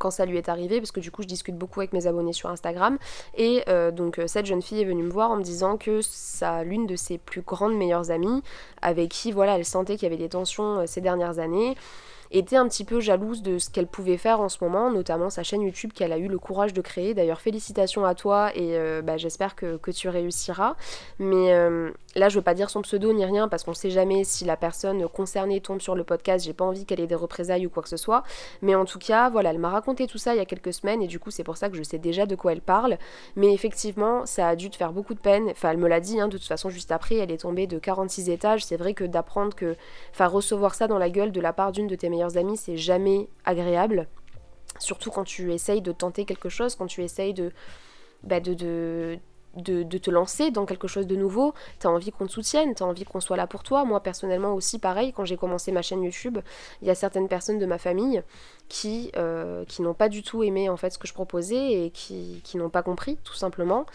quand 0.01 0.11
ça 0.11 0.25
lui 0.25 0.39
est 0.39 0.49
arrivé, 0.49 0.81
parce 0.81 0.91
que 0.91 0.99
du 0.99 1.13
coup 1.13 1.23
je 1.23 1.29
discute 1.29 1.57
beaucoup 1.57 1.81
avec 1.81 1.93
mes 1.93 2.07
abonnés 2.07 2.33
sur 2.33 2.49
Instagram. 2.49 2.99
Et 3.37 3.63
euh, 3.69 3.91
donc 3.93 4.19
euh, 4.19 4.27
cette 4.27 4.47
jeune 4.47 4.63
fille 4.63 4.81
est 4.81 4.85
venue 4.85 5.05
me 5.05 5.11
voir 5.11 5.31
en 5.31 5.37
me 5.37 5.43
disant 5.43 5.77
que 5.77 6.01
ça, 6.01 6.65
l'une 6.65 6.87
de 6.87 6.97
ses 6.97 7.19
plus 7.19 7.43
grandes 7.43 7.77
meilleures 7.77 8.11
amies, 8.11 8.43
avec 8.83 9.11
qui 9.11 9.31
voilà, 9.31 9.57
elle 9.57 9.65
sentait 9.65 9.95
qu'il 9.95 10.05
y 10.05 10.13
avait 10.13 10.17
des 10.17 10.31
tensions 10.31 10.87
ces 10.87 11.03
dernières 11.03 11.39
années, 11.39 11.77
était 12.31 12.57
un 12.57 12.69
petit 12.69 12.85
peu 12.85 13.01
jalouse 13.01 13.43
de 13.43 13.59
ce 13.59 13.71
qu'elle 13.71 13.87
pouvait 13.87 14.17
faire 14.17 14.41
en 14.41 14.49
ce 14.49 14.63
moment, 14.63 14.91
notamment 14.91 15.31
sa 15.31 15.43
chaîne 15.43 15.63
YouTube 15.63 15.93
qu'elle 15.93 16.13
a 16.13 16.19
eu 16.19 16.29
le 16.29 16.39
courage 16.39 16.73
de 16.73 16.81
créer. 16.81 17.13
D'ailleurs, 17.13 17.41
félicitations 17.41 18.05
à 18.05 18.15
toi 18.15 18.51
et 18.55 18.77
euh, 18.77 19.03
bah, 19.03 19.17
j'espère 19.17 19.57
que, 19.57 19.79
tu 19.91 20.09
réussiras. 20.09 20.77
Mais 21.19 21.53
euh, 21.53 21.91
là, 22.15 22.29
je 22.29 22.37
veux 22.37 22.45
pas 22.45 22.55
dire 22.55 22.71
son 22.71 22.83
pseudo 22.83 23.13
ni 23.13 23.25
rien 23.25 23.49
parce 23.49 23.65
qu'on 23.65 23.75
sait 23.75 23.91
jamais 23.91 24.23
si 24.23 24.45
la 24.45 24.57
personne 24.57 25.09
concernée 25.09 25.61
tombe 25.61 25.81
sur 25.81 25.97
le 25.97 26.05
podcast. 26.05 26.45
J'ai 26.45 26.53
pas 26.53 26.65
envie 26.65 26.87
qu'elle 26.87 27.01
ait 27.01 27.09
des 27.09 27.17
représailles 27.17 27.67
ou 27.67 27.71
quoi 27.71 27.83
que 27.83 27.89
ce 27.89 27.97
soit. 27.97 28.23
Mais 28.63 28.77
en 28.77 28.85
tout 28.85 29.01
cas, 29.01 29.31
voilà, 29.31 29.51
elle 29.51 29.59
m'a 29.59 29.71
raconté 29.71 30.07
tout 30.07 30.19
ça 30.19 30.35
il 30.35 30.39
y 30.39 30.41
a 30.41 30.45
quelques 30.45 30.73
semaines 30.73 31.03
et 31.03 31.09
du 31.09 31.19
coup, 31.19 31.33
c'est 31.33 31.43
pour 31.43 31.57
ça 31.57 31.69
que 31.69 31.77
je 31.77 31.83
sais 31.83 31.99
déjà 31.99 32.27
de 32.27 32.37
quoi 32.37 32.53
elle 32.53 32.61
parle. 32.61 32.99
Mais 33.35 33.53
effectivement, 33.53 34.25
ça 34.27 34.47
a 34.47 34.55
dû 34.55 34.71
te 34.71 34.77
faire 34.77 34.93
beaucoup 34.93 35.15
de 35.15 35.21
peine. 35.21 35.49
Enfin, 35.51 35.73
elle 35.73 35.79
me 35.79 35.89
l'a 35.89 35.99
dit, 36.01 36.21
hein, 36.21 36.29
de 36.29 36.39
toute 36.39 36.47
façon, 36.47 36.71
juste 36.71 36.93
après, 36.93 37.17
elle 37.17 37.33
est 37.33 37.41
tombée 37.41 37.67
de 37.67 37.81
46 37.81 38.31
étages. 38.31 38.65
C'est 38.65 38.77
vrai 38.77 38.95
que 38.95 39.05
d'apprendre 39.05 39.57
que. 39.57 39.75
Enfin, 40.13 40.29
recevoir 40.29 40.77
ça 40.77 40.87
dans 40.87 40.99
la 40.99 41.11
gueule 41.11 41.33
de 41.33 41.41
la 41.41 41.53
part 41.53 41.73
d'une 41.73 41.89
de 41.89 41.97
tes 41.97 42.09
amis, 42.37 42.57
c'est 42.57 42.77
jamais 42.77 43.29
agréable. 43.45 44.09
Surtout 44.79 45.11
quand 45.11 45.25
tu 45.25 45.53
essayes 45.53 45.83
de 45.83 45.93
tenter 45.93 46.25
quelque 46.25 46.49
chose, 46.49 46.75
quand 46.75 46.87
tu 46.87 47.03
essayes 47.03 47.35
de, 47.35 47.53
bah 48.23 48.41
de, 48.41 48.55
de, 48.55 49.19
de, 49.57 49.99
te 49.99 50.11
lancer 50.11 50.51
dans 50.51 50.65
quelque 50.65 50.87
chose 50.87 51.07
de 51.07 51.17
nouveau, 51.17 51.55
tu 51.81 51.87
as 51.87 51.91
envie 51.91 52.13
qu'on 52.13 52.27
te 52.27 52.33
soutienne, 52.33 52.75
tu 52.75 52.83
as 52.83 52.87
envie 52.87 53.05
qu'on 53.05 53.21
soit 53.21 53.37
là 53.37 53.47
pour 53.47 53.63
toi. 53.63 53.85
Moi 53.85 54.01
personnellement 54.01 54.55
aussi 54.55 54.79
pareil, 54.79 55.13
quand 55.13 55.25
j'ai 55.25 55.37
commencé 55.37 55.73
ma 55.73 55.83
chaîne 55.83 56.03
YouTube, 56.03 56.39
il 56.83 56.89
y 56.89 56.91
a 56.91 56.95
certaines 56.95 57.29
personnes 57.29 57.59
de 57.59 57.67
ma 57.67 57.79
famille 57.79 58.23
qui, 58.69 59.11
euh, 59.17 59.65
qui 59.67 59.83
n'ont 59.83 59.95
pas 59.95 60.09
du 60.09 60.23
tout 60.23 60.43
aimé 60.43 60.69
en 60.69 60.77
fait 60.77 60.91
ce 60.91 60.99
que 60.99 61.09
je 61.09 61.15
proposais 61.15 61.87
et 61.87 61.91
qui, 61.91 62.41
qui 62.45 62.57
n'ont 62.57 62.71
pas 62.71 62.83
compris 62.83 63.19
tout 63.25 63.35
simplement. 63.35 63.87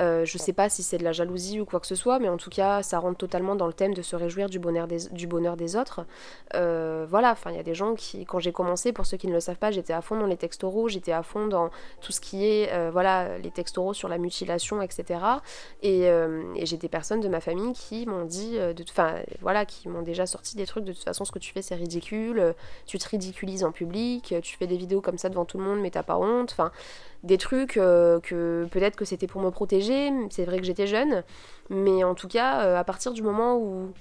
Euh, 0.00 0.24
je 0.24 0.38
sais 0.38 0.52
pas 0.52 0.68
si 0.68 0.82
c'est 0.82 0.98
de 0.98 1.04
la 1.04 1.12
jalousie 1.12 1.60
ou 1.60 1.64
quoi 1.64 1.80
que 1.80 1.86
ce 1.86 1.94
soit, 1.94 2.18
mais 2.18 2.28
en 2.28 2.36
tout 2.36 2.50
cas, 2.50 2.82
ça 2.82 2.98
rentre 2.98 3.18
totalement 3.18 3.54
dans 3.54 3.66
le 3.66 3.72
thème 3.72 3.94
de 3.94 4.02
se 4.02 4.16
réjouir 4.16 4.48
du 4.48 4.58
bonheur 4.58 4.86
des, 4.86 5.08
du 5.10 5.26
bonheur 5.26 5.56
des 5.56 5.76
autres. 5.76 6.06
Euh, 6.54 7.06
voilà, 7.08 7.32
enfin, 7.32 7.50
il 7.50 7.56
y 7.56 7.60
a 7.60 7.62
des 7.62 7.74
gens 7.74 7.94
qui, 7.94 8.24
quand 8.24 8.38
j'ai 8.38 8.52
commencé, 8.52 8.92
pour 8.92 9.06
ceux 9.06 9.16
qui 9.16 9.26
ne 9.26 9.32
le 9.32 9.40
savent 9.40 9.56
pas, 9.56 9.70
j'étais 9.70 9.92
à 9.92 10.00
fond 10.00 10.18
dans 10.18 10.26
les 10.26 10.36
textes 10.36 10.64
oraux, 10.64 10.88
j'étais 10.88 11.12
à 11.12 11.22
fond 11.22 11.46
dans 11.46 11.70
tout 12.00 12.12
ce 12.12 12.20
qui 12.20 12.46
est, 12.46 12.72
euh, 12.72 12.90
voilà, 12.90 13.38
les 13.38 13.52
oraux 13.76 13.94
sur 13.94 14.08
la 14.08 14.18
mutilation, 14.18 14.82
etc. 14.82 15.20
Et, 15.82 16.02
et 16.02 16.66
j'ai 16.66 16.76
des 16.76 16.88
personnes 16.88 17.20
de 17.20 17.28
ma 17.28 17.40
famille 17.40 17.72
qui 17.74 18.06
m'ont 18.06 18.24
dit, 18.24 18.58
enfin, 18.90 19.14
voilà, 19.40 19.64
qui 19.64 19.88
m'ont 19.88 20.02
déjà 20.02 20.26
sorti 20.26 20.56
des 20.56 20.66
trucs, 20.66 20.84
de 20.84 20.92
toute 20.92 21.04
façon, 21.04 21.24
ce 21.24 21.32
que 21.32 21.38
tu 21.38 21.52
fais, 21.52 21.62
c'est 21.62 21.74
ridicule, 21.74 22.54
tu 22.86 22.98
te 22.98 23.08
ridiculises 23.08 23.62
en 23.62 23.72
public, 23.72 24.34
tu 24.42 24.56
fais 24.56 24.66
des 24.66 24.76
vidéos 24.76 25.00
comme 25.00 25.18
ça 25.18 25.28
devant 25.28 25.44
tout 25.44 25.58
le 25.58 25.64
monde, 25.64 25.80
mais 25.80 25.90
t'as 25.90 26.02
pas 26.02 26.16
honte, 26.16 26.50
enfin, 26.52 26.72
des 27.22 27.38
trucs 27.38 27.74
que 27.74 28.66
peut-être 28.70 28.96
que 28.96 29.04
c'était 29.04 29.28
pour 29.28 29.40
me 29.40 29.50
protéger 29.50 29.81
c'est 30.30 30.44
vrai 30.44 30.58
que 30.58 30.64
j'étais 30.64 30.86
jeune, 30.86 31.22
mais 31.70 32.04
en 32.04 32.14
tout 32.14 32.28
cas, 32.28 32.62
euh, 32.64 32.76
à 32.76 32.84
partir 32.84 33.12
du 33.12 33.22
moment 33.22 33.56
où 33.56 33.92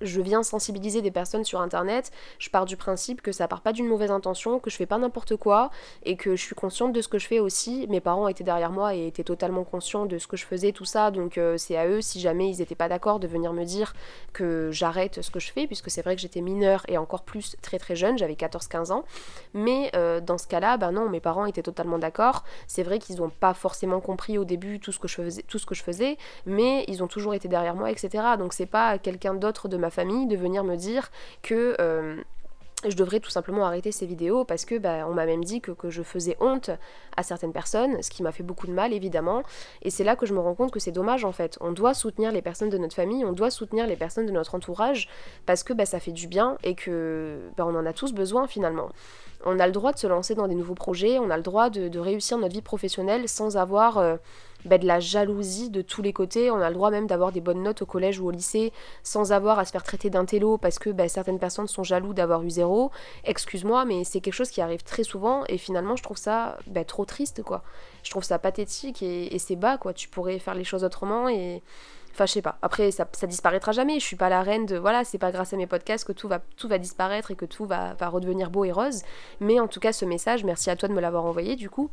je 0.00 0.20
viens 0.20 0.42
sensibiliser 0.42 1.02
des 1.02 1.10
personnes 1.10 1.44
sur 1.44 1.60
internet, 1.60 2.10
je 2.38 2.50
pars 2.50 2.64
du 2.64 2.76
principe 2.76 3.22
que 3.22 3.32
ça 3.32 3.48
part 3.48 3.60
pas 3.60 3.72
d'une 3.72 3.86
mauvaise 3.86 4.10
intention, 4.10 4.58
que 4.58 4.70
je 4.70 4.76
fais 4.76 4.86
pas 4.86 4.98
n'importe 4.98 5.36
quoi 5.36 5.70
et 6.04 6.16
que 6.16 6.36
je 6.36 6.42
suis 6.42 6.54
consciente 6.54 6.92
de 6.92 7.00
ce 7.00 7.08
que 7.08 7.18
je 7.18 7.26
fais 7.26 7.38
aussi. 7.38 7.86
Mes 7.88 8.00
parents 8.00 8.28
étaient 8.28 8.44
derrière 8.44 8.70
moi 8.70 8.94
et 8.94 9.06
étaient 9.06 9.24
totalement 9.24 9.64
conscients 9.64 10.06
de 10.06 10.18
ce 10.18 10.26
que 10.26 10.36
je 10.36 10.44
faisais, 10.44 10.72
tout 10.72 10.84
ça, 10.84 11.10
donc 11.10 11.38
euh, 11.38 11.56
c'est 11.56 11.76
à 11.76 11.86
eux, 11.86 12.00
si 12.00 12.20
jamais 12.20 12.48
ils 12.48 12.60
étaient 12.60 12.74
pas 12.74 12.88
d'accord, 12.88 13.20
de 13.20 13.26
venir 13.26 13.52
me 13.52 13.64
dire 13.64 13.94
que 14.32 14.70
j'arrête 14.72 15.22
ce 15.22 15.30
que 15.30 15.40
je 15.40 15.52
fais, 15.52 15.66
puisque 15.66 15.90
c'est 15.90 16.02
vrai 16.02 16.16
que 16.16 16.22
j'étais 16.22 16.40
mineure 16.40 16.82
et 16.88 16.98
encore 16.98 17.22
plus 17.22 17.56
très 17.62 17.78
très 17.78 17.96
jeune, 17.96 18.18
j'avais 18.18 18.34
14-15 18.34 18.92
ans. 18.92 19.04
Mais 19.52 19.90
euh, 19.94 20.20
dans 20.20 20.38
ce 20.38 20.46
cas-là, 20.46 20.76
bah 20.76 20.90
non, 20.90 21.08
mes 21.08 21.20
parents 21.20 21.46
étaient 21.46 21.62
totalement 21.62 21.98
d'accord. 21.98 22.44
C'est 22.66 22.82
vrai 22.82 22.98
qu'ils 22.98 23.16
n'ont 23.16 23.30
pas 23.30 23.54
forcément 23.54 24.00
compris 24.00 24.38
au 24.38 24.44
début 24.44 24.80
tout 24.80 24.92
ce 24.92 24.98
que 24.98 25.08
je 25.08 25.14
faisais, 25.14 25.42
tout 25.42 25.58
ce 25.58 25.66
que 25.66 25.74
je 25.74 25.82
faisais, 25.82 26.16
mais 26.46 26.84
ils 26.88 27.02
ont 27.02 27.08
toujours 27.08 27.34
été 27.34 27.48
derrière 27.48 27.74
moi, 27.74 27.90
etc. 27.90 28.24
Donc 28.38 28.52
c'est 28.52 28.66
pas 28.66 28.98
quelqu'un 28.98 29.34
d'autre 29.34 29.68
de 29.68 29.76
ma 29.84 29.90
famille 29.90 30.26
de 30.26 30.36
venir 30.36 30.64
me 30.64 30.76
dire 30.76 31.10
que 31.42 31.76
euh, 31.78 32.16
je 32.88 32.96
devrais 32.96 33.20
tout 33.20 33.30
simplement 33.30 33.66
arrêter 33.66 33.92
ces 33.92 34.06
vidéos 34.06 34.44
parce 34.44 34.64
que 34.64 34.78
bah, 34.78 35.06
on 35.06 35.12
m'a 35.12 35.26
même 35.26 35.44
dit 35.44 35.60
que, 35.60 35.72
je 35.90 36.02
faisais 36.02 36.36
honte 36.40 36.70
à 37.18 37.22
certaines 37.22 37.52
personnes, 37.52 38.02
ce 38.02 38.08
qui 38.08 38.22
m'a 38.22 38.32
fait 38.32 38.42
beaucoup 38.42 38.66
de 38.66 38.72
mal 38.72 38.94
évidemment. 38.94 39.42
Et 39.82 39.90
c'est 39.90 40.04
là 40.04 40.16
que 40.16 40.24
je 40.24 40.32
me 40.32 40.40
rends 40.40 40.54
compte 40.54 40.70
que 40.70 40.80
c'est 40.80 40.92
dommage 40.92 41.26
en 41.26 41.32
fait. 41.32 41.58
On 41.60 41.72
doit 41.72 41.92
soutenir 41.92 42.32
les 42.32 42.40
personnes 42.40 42.70
de 42.70 42.78
notre 42.78 42.94
famille, 42.94 43.26
on 43.26 43.32
doit 43.32 43.50
soutenir 43.50 43.86
les 43.86 43.96
personnes 43.96 44.24
de 44.24 44.32
notre 44.32 44.54
entourage 44.54 45.08
parce 45.44 45.62
que 45.62 45.74
bah, 45.74 45.84
ça 45.84 46.00
fait 46.00 46.12
du 46.12 46.26
bien 46.28 46.56
et 46.64 46.74
que 46.74 47.40
bah, 47.58 47.66
on 47.66 47.74
en 47.74 47.84
a 47.84 47.92
tous 47.92 48.12
besoin 48.14 48.46
finalement. 48.46 48.88
On 49.44 49.58
a 49.60 49.66
le 49.66 49.72
droit 49.72 49.92
de 49.92 49.98
se 49.98 50.06
lancer 50.06 50.34
dans 50.34 50.48
des 50.48 50.54
nouveaux 50.54 50.74
projets, 50.74 51.18
on 51.18 51.28
a 51.28 51.36
le 51.36 51.42
droit 51.42 51.68
de, 51.68 51.98
réussir 51.98 52.38
notre 52.38 52.54
vie 52.54 52.62
professionnelle 52.62 53.28
sans 53.28 53.58
avoir 53.58 53.98
euh, 53.98 54.16
bah, 54.64 54.78
de 54.78 54.86
la 54.86 55.00
jalousie 55.00 55.70
de 55.70 55.82
tous 55.82 56.02
les 56.02 56.12
côtés. 56.12 56.50
On 56.50 56.60
a 56.60 56.68
le 56.68 56.74
droit 56.74 56.90
même 56.90 57.06
d'avoir 57.06 57.32
des 57.32 57.40
bonnes 57.40 57.62
notes 57.62 57.82
au 57.82 57.86
collège 57.86 58.20
ou 58.20 58.28
au 58.28 58.30
lycée 58.30 58.72
sans 59.02 59.32
avoir 59.32 59.58
à 59.58 59.64
se 59.64 59.72
faire 59.72 59.82
traiter 59.82 60.10
d'un 60.10 60.24
télo 60.24 60.58
parce 60.58 60.78
que 60.78 60.90
bah, 60.90 61.08
certaines 61.08 61.38
personnes 61.38 61.68
sont 61.68 61.82
jaloux 61.82 62.14
d'avoir 62.14 62.42
eu 62.42 62.50
zéro. 62.50 62.90
Excuse-moi, 63.24 63.84
mais 63.84 64.04
c'est 64.04 64.20
quelque 64.20 64.34
chose 64.34 64.50
qui 64.50 64.60
arrive 64.60 64.82
très 64.82 65.04
souvent 65.04 65.44
et 65.48 65.58
finalement 65.58 65.96
je 65.96 66.02
trouve 66.02 66.16
ça 66.16 66.58
bah, 66.66 66.84
trop 66.84 67.04
triste 67.04 67.42
quoi. 67.42 67.62
Je 68.02 68.10
trouve 68.10 68.24
ça 68.24 68.38
pathétique 68.38 69.02
et, 69.02 69.38
c'est 69.38 69.56
bas 69.56 69.78
quoi. 69.78 69.92
Tu 69.92 70.08
pourrais 70.08 70.38
faire 70.38 70.54
les 70.54 70.64
choses 70.64 70.84
autrement 70.84 71.28
et. 71.28 71.62
Enfin, 72.12 72.26
je 72.26 72.32
sais 72.32 72.42
pas. 72.42 72.58
Après, 72.62 72.92
ça, 72.92 73.08
ça, 73.10 73.26
disparaîtra 73.26 73.72
jamais. 73.72 73.98
Je 73.98 74.04
suis 74.04 74.14
pas 74.14 74.28
la 74.28 74.42
reine 74.42 74.66
de. 74.66 74.76
Voilà, 74.76 75.02
c'est 75.02 75.18
pas 75.18 75.32
grâce 75.32 75.52
à 75.52 75.56
mes 75.56 75.66
podcasts 75.66 76.06
que 76.06 76.12
tout 76.12 76.28
va, 76.28 76.38
tout 76.56 76.68
va 76.68 76.78
disparaître 76.78 77.32
et 77.32 77.34
que 77.34 77.44
tout 77.44 77.64
va, 77.64 77.94
va 77.94 78.08
redevenir 78.08 78.50
beau 78.50 78.64
et 78.64 78.70
rose. 78.70 79.02
Mais 79.40 79.58
en 79.58 79.66
tout 79.66 79.80
cas, 79.80 79.92
ce 79.92 80.04
message, 80.04 80.44
merci 80.44 80.70
à 80.70 80.76
toi 80.76 80.88
de 80.88 80.94
me 80.94 81.00
l'avoir 81.00 81.24
envoyé 81.24 81.56
du 81.56 81.68
coup 81.68 81.90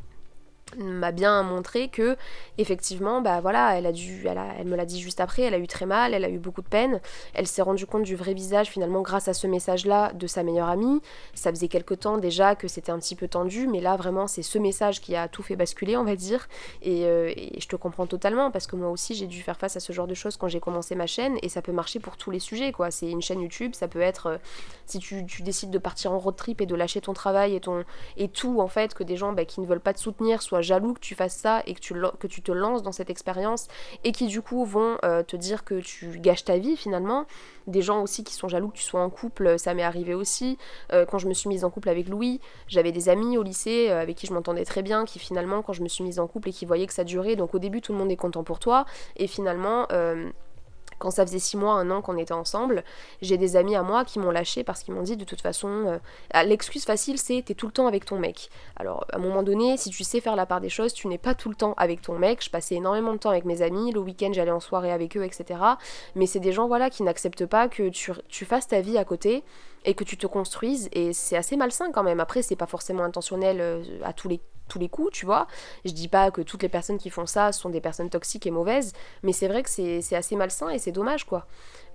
m'a 0.78 1.12
bien 1.12 1.44
montré 1.44 1.90
que 1.90 2.18
effectivement 2.58 3.22
bah 3.22 3.42
voilà 3.42 3.78
elle 3.78 3.86
a 3.86 3.92
dû 3.92 4.26
elle, 4.28 4.40
elle 4.60 4.68
me 4.68 4.76
l'a 4.76 4.86
dit 4.86 5.00
juste 5.00 5.20
après 5.20 5.44
elle 5.44 5.54
a 5.54 5.58
eu 5.58 5.68
très 5.68 5.86
mal 5.86 6.14
elle 6.14 6.26
a 6.26 6.30
eu 6.30 6.40
beaucoup 6.40 6.62
de 6.62 6.68
peine. 6.68 7.00
Elle 7.34 7.48
s'est 7.48 7.62
rendue 7.62 7.86
compte 7.86 8.04
du 8.04 8.16
vrai 8.16 8.34
visage 8.34 8.68
finalement 8.68 9.02
grâce 9.02 9.28
à 9.28 9.34
ce 9.34 9.48
message 9.48 9.86
là 9.86 10.12
de 10.14 10.28
sa 10.28 10.44
meilleure 10.44 10.70
amie. 10.70 11.02
Ça 11.34 11.52
faisait 11.52 11.68
quelque 11.68 11.94
temps 11.94 12.18
déjà 12.18 12.56
que 12.56 12.68
c'était 12.68 12.92
un 12.92 13.00
petit 13.00 13.16
peu 13.16 13.28
tendu 13.28 13.68
mais 13.68 13.82
là 13.82 13.96
vraiment 13.96 14.28
c'est 14.28 14.44
ce 14.44 14.58
message 14.58 15.02
qui 15.02 15.16
a 15.16 15.28
tout 15.28 15.44
fait 15.44 15.56
basculer 15.56 15.98
on 15.98 16.04
va 16.04 16.16
dire. 16.16 16.48
Et, 16.82 17.06
euh, 17.06 17.34
je 17.58 17.68
te 17.68 17.76
comprends 17.76 18.08
totalement 18.08 18.52
parce 18.52 18.68
que 18.68 18.76
moi 18.76 18.90
aussi 18.90 19.16
j'ai 19.16 19.28
dû 19.28 19.42
faire 19.42 19.58
face 19.58 19.76
à 19.78 19.80
ce 19.80 19.94
genre 19.94 20.08
de 20.08 20.14
choses 20.14 20.38
quand 20.38 20.48
j'ai 20.48 20.60
commencé 20.60 20.96
ma 20.96 21.08
chaîne 21.08 21.38
et 21.42 21.50
ça 21.50 21.62
peut 21.62 21.72
marcher 21.72 22.00
pour 22.00 22.18
tous 22.18 22.32
les 22.32 22.40
sujets 22.40 22.72
quoi. 22.72 22.92
C'est 22.92 23.10
une 23.10 23.22
chaîne 23.22 23.42
YouTube 23.42 23.74
ça 23.74 23.88
peut 23.88 24.02
être 24.02 24.28
euh, 24.28 24.38
si 24.86 25.00
tu, 25.00 25.24
décides 25.42 25.72
de 25.72 25.78
partir 25.78 26.12
en 26.12 26.20
road 26.20 26.36
trip 26.36 26.62
et 26.62 26.66
de 26.66 26.76
lâcher 26.76 27.02
ton 27.02 27.14
travail 27.14 27.56
et 27.56 27.60
ton 27.60 27.84
et 28.18 28.28
tout 28.28 28.60
en 28.60 28.68
fait 28.68 28.94
que 28.94 29.04
des 29.04 29.18
gens 29.18 29.34
bah, 29.34 29.46
qui 29.46 29.62
ne 29.62 29.66
veulent 29.66 29.80
pas 29.80 29.94
te 29.94 30.00
soutenir 30.00 30.42
soient 30.42 30.61
jaloux 30.62 30.94
que 30.94 31.00
tu 31.00 31.16
fasses 31.16 31.36
ça 31.36 31.62
et 31.66 31.74
que 31.74 31.80
tu, 32.28 32.42
te 32.42 32.52
lances 32.52 32.84
dans 32.84 32.92
cette 32.92 33.10
expérience 33.10 33.68
et 34.04 34.12
qui 34.12 34.28
du 34.28 34.42
coup 34.42 34.66
vont 34.66 34.98
euh, 35.04 35.24
te 35.24 35.36
dire 35.36 35.64
que 35.64 35.80
tu 35.80 36.20
gâches 36.20 36.46
ta 36.46 36.58
vie 36.58 36.78
finalement. 36.78 37.26
Des 37.68 37.82
gens 37.82 38.02
aussi 38.02 38.24
qui 38.24 38.34
sont 38.34 38.48
jaloux 38.48 38.70
que 38.70 38.78
tu 38.78 38.84
sois 38.84 39.02
en 39.02 39.10
couple, 39.10 39.60
ça 39.60 39.74
m'est 39.74 39.84
arrivé 39.84 40.14
aussi. 40.14 40.58
Euh, 40.94 41.06
quand 41.06 41.20
je 41.20 41.28
me 41.28 41.34
suis 41.34 41.48
mise 41.48 41.64
en 41.64 41.70
couple 41.70 41.90
avec 41.90 42.10
Louis, 42.10 42.40
j'avais 42.68 42.92
des 42.92 43.10
amis 43.10 43.38
au 43.38 43.44
lycée 43.44 43.88
euh, 43.90 44.02
avec 44.02 44.18
qui 44.18 44.28
je 44.28 44.34
m'entendais 44.34 44.66
très 44.66 44.82
bien, 44.82 45.06
qui 45.06 45.20
finalement 45.20 45.62
quand 45.62 45.74
je 45.74 45.84
me 45.84 45.88
suis 45.88 46.04
mise 46.04 46.20
en 46.20 46.28
couple 46.28 46.50
et 46.50 46.54
qui 46.54 46.66
voyaient 46.66 46.88
que 46.88 46.94
ça 46.94 47.04
durait, 47.04 47.36
donc 47.36 47.54
au 47.54 47.60
début 47.60 47.82
tout 47.82 47.94
le 47.94 48.00
monde 48.00 48.12
est 48.12 48.18
content 48.18 48.44
pour 48.44 48.60
toi 48.60 48.86
et 49.16 49.28
finalement 49.28 49.88
quand 51.02 51.12
ça 51.12 51.26
faisait 51.26 51.40
six 51.40 51.58
mois, 51.58 51.74
un 51.74 51.90
an 51.90 52.02
qu'on 52.02 52.18
était 52.18 52.34
ensemble, 52.34 52.84
j'ai 53.22 53.38
des 53.38 53.56
amis 53.56 53.76
à 53.76 53.82
moi 53.82 54.06
qui 54.06 54.20
m'ont 54.20 54.32
lâché 54.32 54.64
parce 54.64 54.84
qu'ils 54.84 54.94
m'ont 54.94 55.02
dit 55.02 55.18
de 55.18 55.26
toute 55.26 55.42
façon, 55.42 55.68
euh, 55.68 55.98
ah, 56.32 56.44
l'excuse 56.44 56.86
facile 56.86 57.18
c'est 57.18 57.42
t'es 57.46 57.56
tout 57.56 57.66
le 57.66 57.74
temps 57.74 57.88
avec 57.88 58.06
ton 58.06 58.20
mec. 58.20 58.50
Alors 58.76 59.06
à 59.12 59.18
un 59.18 59.20
moment 59.20 59.42
donné, 59.42 59.78
si 59.78 59.90
tu 59.90 60.04
sais 60.04 60.22
faire 60.22 60.36
la 60.36 60.46
part 60.46 60.62
des 60.62 60.70
choses, 60.70 60.94
tu 60.94 61.08
n'es 61.08 61.18
pas 61.18 61.34
tout 61.34 61.50
le 61.50 61.56
temps 61.56 61.74
avec 61.78 62.02
ton 62.02 62.18
mec. 62.18 62.44
Je 62.44 62.50
passais 62.50 62.76
énormément 62.76 63.14
de 63.14 63.18
temps 63.18 63.32
avec 63.32 63.46
mes 63.46 63.64
amis, 63.64 63.92
le 63.92 64.00
week-end 64.00 64.32
j'allais 64.32 64.52
en 64.52 64.60
soirée 64.60 64.92
avec 64.92 65.18
eux, 65.18 65.24
etc. 65.24 65.60
Mais 66.16 66.28
c'est 66.28 66.40
des 66.40 66.52
gens 66.52 66.68
voilà 66.68 66.90
qui 66.90 67.02
n'acceptent 67.02 67.48
pas 67.48 67.68
que 67.68 67.90
tu, 67.90 68.12
tu 68.30 68.46
fasses 68.46 68.68
ta 68.68 68.82
vie 68.82 68.98
à 69.00 69.04
côté 69.04 69.44
et 69.84 69.96
que 69.96 70.04
tu 70.04 70.16
te 70.18 70.28
construises 70.28 70.90
et 70.92 71.14
c'est 71.14 71.36
assez 71.36 71.58
malsain 71.58 71.92
quand 71.92 72.04
même. 72.04 72.20
Après 72.20 72.44
c'est 72.44 72.56
pas 72.56 72.68
forcément 72.68 73.04
intentionnel 73.04 73.58
euh, 73.60 73.84
à 74.04 74.14
tous 74.14 74.28
les 74.28 74.40
tous 74.72 74.80
les 74.80 74.90
coups, 74.90 75.12
tu 75.12 75.26
vois. 75.26 75.48
Je 75.86 75.92
dis 75.92 76.08
pas 76.08 76.32
que 76.32 76.42
toutes 76.42 76.64
les 76.64 76.70
personnes 76.70 76.98
qui 76.98 77.10
font 77.10 77.26
ça 77.26 77.52
sont 77.52 77.70
des 77.70 77.82
personnes 77.82 78.10
toxiques 78.10 78.48
et 78.48 78.52
mauvaises, 78.52 78.94
mais 79.22 79.34
c'est 79.34 79.48
vrai 79.48 79.64
que 79.64 79.70
c'est 79.70 80.16
assez 80.16 80.36
malsain 80.36 80.70
et 80.70 80.80
c'est 80.80 80.94
dommage, 80.94 81.26
quoi. 81.26 81.46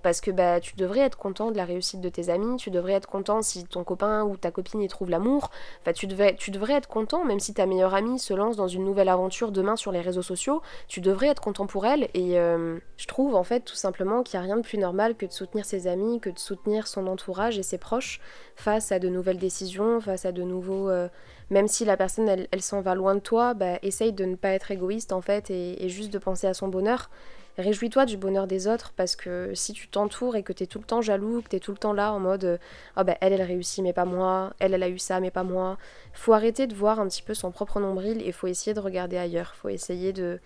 Parce 0.03 0.21
que 0.21 0.29
bah, 0.29 0.59
tu 0.59 0.75
devrais 0.75 0.99
être 0.99 1.17
content 1.17 1.49
de 1.49 1.57
la 1.57 1.65
réussite 1.65 2.01
de 2.01 2.09
tes 2.09 2.29
amis, 2.29 2.57
tu 2.57 2.69
devrais 2.69 2.93
être 2.93 3.07
content 3.07 3.41
si 3.41 3.65
ton 3.65 3.83
copain 3.83 4.23
ou 4.23 4.37
ta 4.37 4.51
copine 4.51 4.81
y 4.81 4.87
trouve 4.87 5.09
l'amour. 5.09 5.49
Enfin, 5.81 5.91
tu, 5.91 6.07
tu 6.37 6.51
devrais 6.51 6.73
être 6.73 6.87
content, 6.87 7.25
même 7.25 7.39
si 7.39 7.53
ta 7.55 7.65
meilleure 7.65 7.95
amie 7.95 8.19
se 8.19 8.33
lance 8.35 8.55
dans 8.55 8.67
une 8.67 8.85
nouvelle 8.85 9.09
aventure 9.09 9.51
demain 9.51 9.75
sur 9.75 9.91
les 9.91 10.01
réseaux 10.01 10.21
sociaux, 10.21 10.61
tu 10.87 11.01
devrais 11.01 11.27
être 11.27 11.41
content 11.41 11.65
pour 11.65 11.87
elle. 11.87 12.09
Et 12.13 12.39
euh, 12.39 12.77
je 12.97 13.07
trouve 13.07 13.33
en 13.35 13.43
fait 13.43 13.61
tout 13.61 13.75
simplement 13.75 14.21
qu'il 14.21 14.39
n'y 14.39 14.45
a 14.45 14.47
rien 14.47 14.57
de 14.57 14.61
plus 14.61 14.77
normal 14.77 15.15
que 15.15 15.25
de 15.25 15.31
soutenir 15.31 15.65
ses 15.65 15.87
amis, 15.87 16.19
que 16.19 16.29
de 16.29 16.39
soutenir 16.39 16.87
son 16.87 17.07
entourage 17.07 17.57
et 17.57 17.63
ses 17.63 17.79
proches 17.79 18.21
face 18.55 18.91
à 18.91 18.99
de 18.99 19.09
nouvelles 19.09 19.39
décisions, 19.39 19.99
face 19.99 20.25
à 20.25 20.31
de 20.31 20.43
nouveaux... 20.43 20.89
Euh, 20.89 21.09
même 21.49 21.67
si 21.67 21.85
la 21.85 21.97
personne 21.97 22.27
elle, 22.29 22.61
s'en 22.61 22.81
va 22.81 22.95
loin 22.95 23.15
de 23.15 23.19
toi, 23.19 23.53
bah, 23.53 23.79
essaye 23.81 24.13
de 24.13 24.25
ne 24.25 24.35
pas 24.35 24.49
être 24.49 24.71
égoïste 24.71 25.13
en 25.13 25.21
fait 25.21 25.49
et, 25.49 25.89
juste 25.89 26.11
de 26.11 26.17
penser 26.17 26.47
à 26.47 26.53
son 26.53 26.67
bonheur. 26.67 27.09
Réjouis-toi 27.57 28.05
du 28.05 28.17
bonheur 28.17 28.45
des 28.45 28.67
autres 28.67 28.93
parce 28.95 29.15
que 29.15 29.51
si 29.55 29.73
tu 29.73 29.87
t'entoures 29.87 30.35
et 30.35 30.43
que 30.43 30.53
tu 30.53 30.63
es 30.63 30.67
tout 30.67 30.77
le 30.77 30.83
temps 30.83 31.01
jaloux, 31.01 31.41
que 31.41 31.49
tu 31.49 31.55
es 31.55 31.59
tout 31.59 31.71
le 31.71 31.77
temps 31.77 31.93
là 31.93 32.13
en 32.13 32.19
mode 32.19 32.59
oh 32.97 33.03
bah 33.03 33.17
elle 33.19 33.33
elle 33.33 33.41
réussit 33.41 33.83
mais 33.83 33.93
pas 33.93 34.05
moi, 34.05 34.53
elle 34.59 34.75
elle 34.75 34.83
a 34.83 34.89
eu 34.89 34.99
ça 34.99 35.19
mais 35.19 35.31
pas 35.31 35.41
moi, 35.41 35.79
faut 36.13 36.33
arrêter 36.33 36.67
de 36.67 36.75
voir 36.75 36.99
un 36.99 37.07
petit 37.07 37.23
peu 37.23 37.33
son 37.33 37.49
propre 37.49 37.79
nombril 37.79 38.21
et 38.23 38.31
faut 38.31 38.45
essayer 38.45 38.75
de 38.75 38.79
regarder 38.79 39.17
ailleurs, 39.17 39.55
faut 39.55 39.69
essayer 39.69 40.13
de 40.13 40.39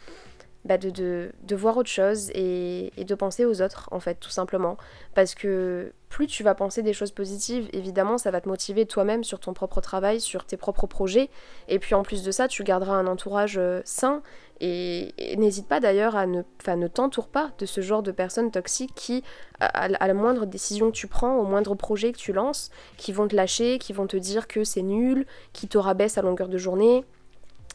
bah 0.64 0.78
de, 0.78 0.92
de, 0.92 1.56
voir 1.56 1.78
autre 1.78 1.90
chose 1.90 2.30
et, 2.32 2.92
et, 2.96 3.04
de 3.04 3.16
penser 3.16 3.46
aux 3.46 3.62
autres, 3.64 3.90
en 3.92 4.00
fait, 4.00 4.16
tout 4.16 4.30
simplement. 4.30 4.78
Parce 5.16 5.34
que 5.34 5.92
plus 6.08 6.28
tu 6.28 6.44
vas 6.44 6.54
penser 6.54 6.84
des 6.84 6.94
choses 6.94 7.12
positives, 7.12 7.68
évidemment, 7.74 8.20
ça 8.20 8.30
va 8.30 8.42
te 8.42 8.50
motiver 8.50 8.86
toi-même 8.86 9.24
sur 9.24 9.40
ton 9.40 9.54
propre 9.54 9.82
travail, 9.82 10.22
sur 10.22 10.46
tes 10.46 10.58
propres 10.58 10.86
projets. 10.86 11.30
Et 11.68 11.80
puis 11.80 11.96
en 11.96 12.04
plus 12.04 12.22
de 12.22 12.30
ça, 12.30 12.48
tu 12.48 12.64
garderas 12.64 12.94
un 12.94 13.08
entourage 13.08 13.58
euh, 13.58 13.82
sain. 13.86 14.22
Et, 14.60 15.16
n'hésite 15.38 15.68
pas 15.68 15.80
d'ailleurs 15.80 16.16
à 16.16 16.28
ne, 16.28 16.44
ne 16.68 16.88
t'entoure 16.88 17.30
pas 17.30 17.52
de 17.58 17.66
ce 17.66 17.82
genre 17.82 18.04
de 18.04 18.12
personnes 18.12 18.52
toxiques 18.52 18.94
qui, 18.94 19.24
à, 19.60 19.66
à, 19.66 20.08
la 20.08 20.14
moindre 20.14 20.46
décision 20.46 20.92
que 20.92 20.96
tu 20.96 21.08
prends, 21.08 21.38
au 21.38 21.44
moindre 21.44 21.74
projet 21.74 22.12
que 22.12 22.20
tu 22.20 22.34
lances, 22.34 22.70
qui 22.98 23.14
vont 23.14 23.28
te 23.28 23.36
lâcher, 23.36 23.80
qui 23.80 23.94
vont 23.94 24.06
te 24.06 24.18
dire 24.18 24.48
que 24.48 24.64
c'est 24.64 24.84
nul, 24.84 25.26
qui 25.54 25.68
te 25.68 25.80
rabaissent 25.80 26.20
à 26.20 26.22
longueur 26.22 26.50
de 26.50 26.60
journée 26.60 27.04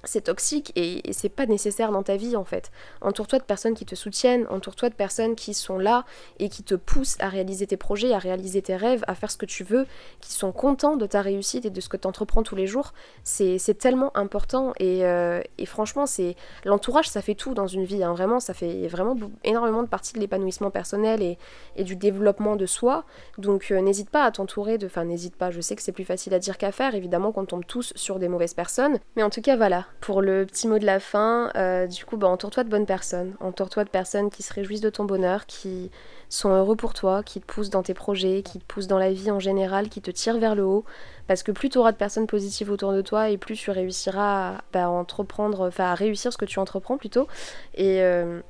c'est 0.05 0.23
toxique 0.23 0.73
et, 0.77 1.03
c'est 1.13 1.29
pas 1.29 1.47
nécessaire 1.47 1.93
dans 1.93 2.03
ta 2.03 2.17
vie 2.17 2.37
en 2.37 2.45
fait. 2.45 2.71
Entoure-toi 3.01 3.39
de 3.39 3.45
personnes 3.45 3.75
qui 3.75 3.87
te 3.87 3.95
soutiennent, 3.95 4.47
entoure-toi 4.51 4.89
de 4.89 4.95
personnes 4.95 5.35
qui 5.35 5.55
sont 5.55 5.79
là 5.79 6.05
et 6.39 6.49
qui 6.49 6.63
te 6.63 6.75
poussent 6.75 7.17
à 7.21 7.29
réaliser 7.29 7.67
tes 7.67 7.77
projets, 7.77 8.13
à 8.13 8.19
réaliser 8.19 8.63
tes 8.63 8.77
rêves, 8.77 9.05
à 9.07 9.15
faire 9.15 9.31
ce 9.31 9.37
que 9.37 9.47
tu 9.47 9.65
veux, 9.65 9.87
qui 10.21 10.33
sont 10.33 10.53
contents 10.53 10.97
de 10.97 11.07
ta 11.07 11.23
réussite 11.23 11.65
et 11.65 11.71
de 11.71 11.81
ce 11.81 11.89
que 11.89 11.97
tu 11.97 12.07
entreprends 12.07 12.43
tous 12.43 12.57
les 12.57 12.67
jours. 12.67 12.93
C'est 13.25 13.79
tellement 13.79 14.17
important 14.17 14.73
euh, 14.81 15.43
et, 15.59 15.67
franchement, 15.67 16.07
c'est 16.07 16.37
l'entourage, 16.65 17.09
ça 17.09 17.23
fait 17.23 17.35
tout 17.35 17.55
dans 17.55 17.67
une 17.67 17.85
vie. 17.85 18.03
Hein. 18.03 18.13
Vraiment, 18.13 18.41
ça 18.41 18.55
fait 18.55 18.87
vraiment 18.89 19.17
énormément 19.45 19.83
de 19.83 19.89
partie 19.89 20.13
de 20.15 20.21
l'épanouissement 20.21 20.71
personnel 20.71 21.23
et, 21.23 21.39
du 21.85 21.97
développement 21.97 22.57
de 22.57 22.67
soi. 22.67 23.05
Donc 23.39 23.69
euh, 23.71 23.81
n'hésite 23.81 24.11
pas 24.11 24.25
à 24.25 24.31
t'entourer 24.31 24.79
de... 24.79 24.87
Enfin, 24.87 25.05
n'hésite 25.05 25.37
pas, 25.37 25.51
je 25.51 25.61
sais 25.61 25.77
que 25.77 25.83
c'est 25.83 25.93
plus 25.93 26.05
facile 26.05 26.35
à 26.35 26.39
dire 26.39 26.59
qu'à 26.59 26.73
faire, 26.73 26.95
évidemment, 26.95 27.33
qu'on 27.33 27.45
tombe 27.45 27.65
tous 27.65 27.93
sur 27.95 28.19
des 28.19 28.29
mauvaises 28.29 28.55
personnes. 28.55 28.99
Mais 29.15 29.23
en 29.23 29.31
tout 29.31 29.41
cas, 29.41 29.57
voilà, 29.57 29.86
pour 30.01 30.23
le 30.23 30.47
petit 30.47 30.69
mot 30.69 30.79
de 30.79 30.87
la 30.87 31.01
fin, 31.01 31.51
euh, 31.57 31.87
du 31.87 32.05
coup, 32.05 32.17
bah, 32.17 32.29
entoure-toi 32.29 32.65
de 32.65 32.69
bonnes 32.69 32.87
personnes. 32.87 33.35
Entoure-toi 33.41 33.85
de 33.85 33.89
personnes 33.89 34.31
qui 34.31 34.43
se 34.43 34.53
réjouissent 34.53 34.81
de 34.81 34.91
ton 34.91 35.05
bonheur, 35.05 35.47
qui 35.47 35.91
sont 36.29 36.51
heureux 36.51 36.77
pour 36.77 36.95
toi, 36.95 37.23
qui 37.23 37.41
te 37.41 37.47
poussent 37.47 37.71
dans 37.71 37.83
tes 37.83 37.95
projets, 37.95 38.43
qui 38.43 38.59
te 38.59 38.65
poussent 38.65 38.87
dans 38.87 38.99
la 38.99 39.13
vie 39.13 39.31
en 39.31 39.41
général, 39.41 39.89
qui 39.89 40.01
te 40.01 40.11
tirent 40.11 40.39
vers 40.39 40.55
le 40.55 40.65
haut. 40.65 40.85
Parce 41.27 41.43
que 41.43 41.51
plus 41.51 41.71
tu 41.71 41.79
auras 41.79 41.93
de 41.93 41.97
personnes 41.97 42.27
positives 42.27 42.71
autour 42.71 42.93
de 42.93 43.01
toi 43.01 43.31
et 43.31 43.39
plus 43.39 43.57
tu 43.57 43.71
réussiras 43.71 44.57
à, 44.57 44.61
bah, 44.73 44.89
entreprendre, 44.89 45.71
à 45.79 45.95
réussir 45.95 46.33
ce 46.33 46.39
que 46.39 46.45
tu 46.45 46.59
entreprends 46.59 46.99
plutôt. 46.99 47.27
Et, 47.75 48.03
euh, 48.03 48.41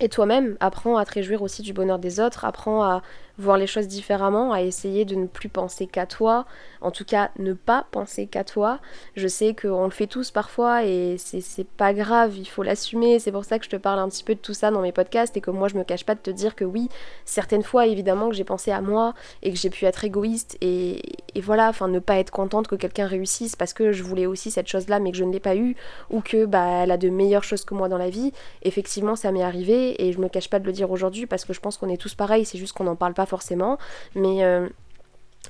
et 0.00 0.08
toi-même, 0.08 0.56
apprends 0.60 0.96
à 0.96 1.04
te 1.04 1.12
réjouir 1.12 1.42
aussi 1.42 1.62
du 1.62 1.72
bonheur 1.72 1.98
des 1.98 2.20
autres, 2.20 2.44
apprends 2.44 2.82
à 2.82 3.02
voir 3.40 3.56
les 3.56 3.66
choses 3.66 3.88
différemment, 3.88 4.52
à 4.52 4.62
essayer 4.62 5.04
de 5.04 5.14
ne 5.14 5.26
plus 5.26 5.48
penser 5.48 5.86
qu'à 5.86 6.06
toi, 6.06 6.46
en 6.80 6.90
tout 6.90 7.04
cas 7.04 7.30
ne 7.38 7.52
pas 7.52 7.86
penser 7.90 8.26
qu'à 8.26 8.44
toi. 8.44 8.78
Je 9.16 9.28
sais 9.28 9.54
qu'on 9.54 9.84
le 9.84 9.90
fait 9.90 10.06
tous 10.06 10.30
parfois 10.30 10.84
et 10.84 11.16
c'est 11.18 11.66
pas 11.66 11.92
grave, 11.92 12.36
il 12.36 12.46
faut 12.46 12.62
l'assumer, 12.62 13.18
c'est 13.18 13.32
pour 13.32 13.44
ça 13.44 13.58
que 13.58 13.64
je 13.64 13.70
te 13.70 13.76
parle 13.76 13.98
un 13.98 14.08
petit 14.08 14.24
peu 14.24 14.34
de 14.34 14.40
tout 14.40 14.54
ça 14.54 14.70
dans 14.70 14.82
mes 14.82 14.92
podcasts 14.92 15.36
et 15.36 15.40
que 15.40 15.50
moi 15.50 15.68
je 15.68 15.76
me 15.76 15.84
cache 15.84 16.04
pas 16.04 16.14
de 16.14 16.20
te 16.20 16.30
dire 16.30 16.54
que 16.54 16.64
oui, 16.64 16.88
certaines 17.24 17.62
fois 17.62 17.86
évidemment 17.86 18.28
que 18.28 18.34
j'ai 18.34 18.44
pensé 18.44 18.70
à 18.70 18.80
moi 18.80 19.14
et 19.42 19.50
que 19.50 19.58
j'ai 19.58 19.70
pu 19.70 19.84
être 19.84 20.04
égoïste 20.04 20.56
et, 20.60 21.02
voilà, 21.42 21.68
enfin 21.68 21.88
ne 21.88 21.98
pas 21.98 22.18
être 22.18 22.30
contente 22.30 22.68
que 22.68 22.74
quelqu'un 22.74 23.06
réussisse 23.06 23.56
parce 23.56 23.72
que 23.72 23.92
je 23.92 24.02
voulais 24.02 24.26
aussi 24.26 24.50
cette 24.50 24.68
chose-là 24.68 25.00
mais 25.00 25.10
que 25.10 25.16
je 25.16 25.24
ne 25.24 25.32
l'ai 25.32 25.40
pas 25.40 25.56
eu 25.56 25.76
ou 26.10 26.20
que 26.20 26.44
bah 26.44 26.82
elle 26.82 26.90
a 26.90 26.96
de 26.96 27.08
meilleures 27.08 27.44
choses 27.44 27.64
que 27.64 27.74
moi 27.74 27.88
dans 27.88 27.98
la 27.98 28.10
vie. 28.10 28.32
Effectivement 28.62 29.16
ça 29.16 29.32
m'est 29.32 29.42
arrivé 29.42 30.04
et 30.04 30.12
je 30.12 30.20
me 30.20 30.28
cache 30.28 30.50
pas 30.50 30.58
de 30.58 30.66
le 30.66 30.72
dire 30.72 30.90
aujourd'hui 30.90 31.26
parce 31.26 31.44
que 31.44 31.52
je 31.52 31.60
pense 31.60 31.78
qu'on 31.78 31.88
est 31.88 31.96
tous 31.96 32.14
pareils, 32.14 32.44
c'est 32.44 32.58
juste 32.58 32.74
qu'on 32.74 32.84
n'en 32.84 32.96
parle 32.96 33.14
pas 33.14 33.26
forcément. 33.30 33.78
Mais, 34.14 34.44
euh, 34.44 34.68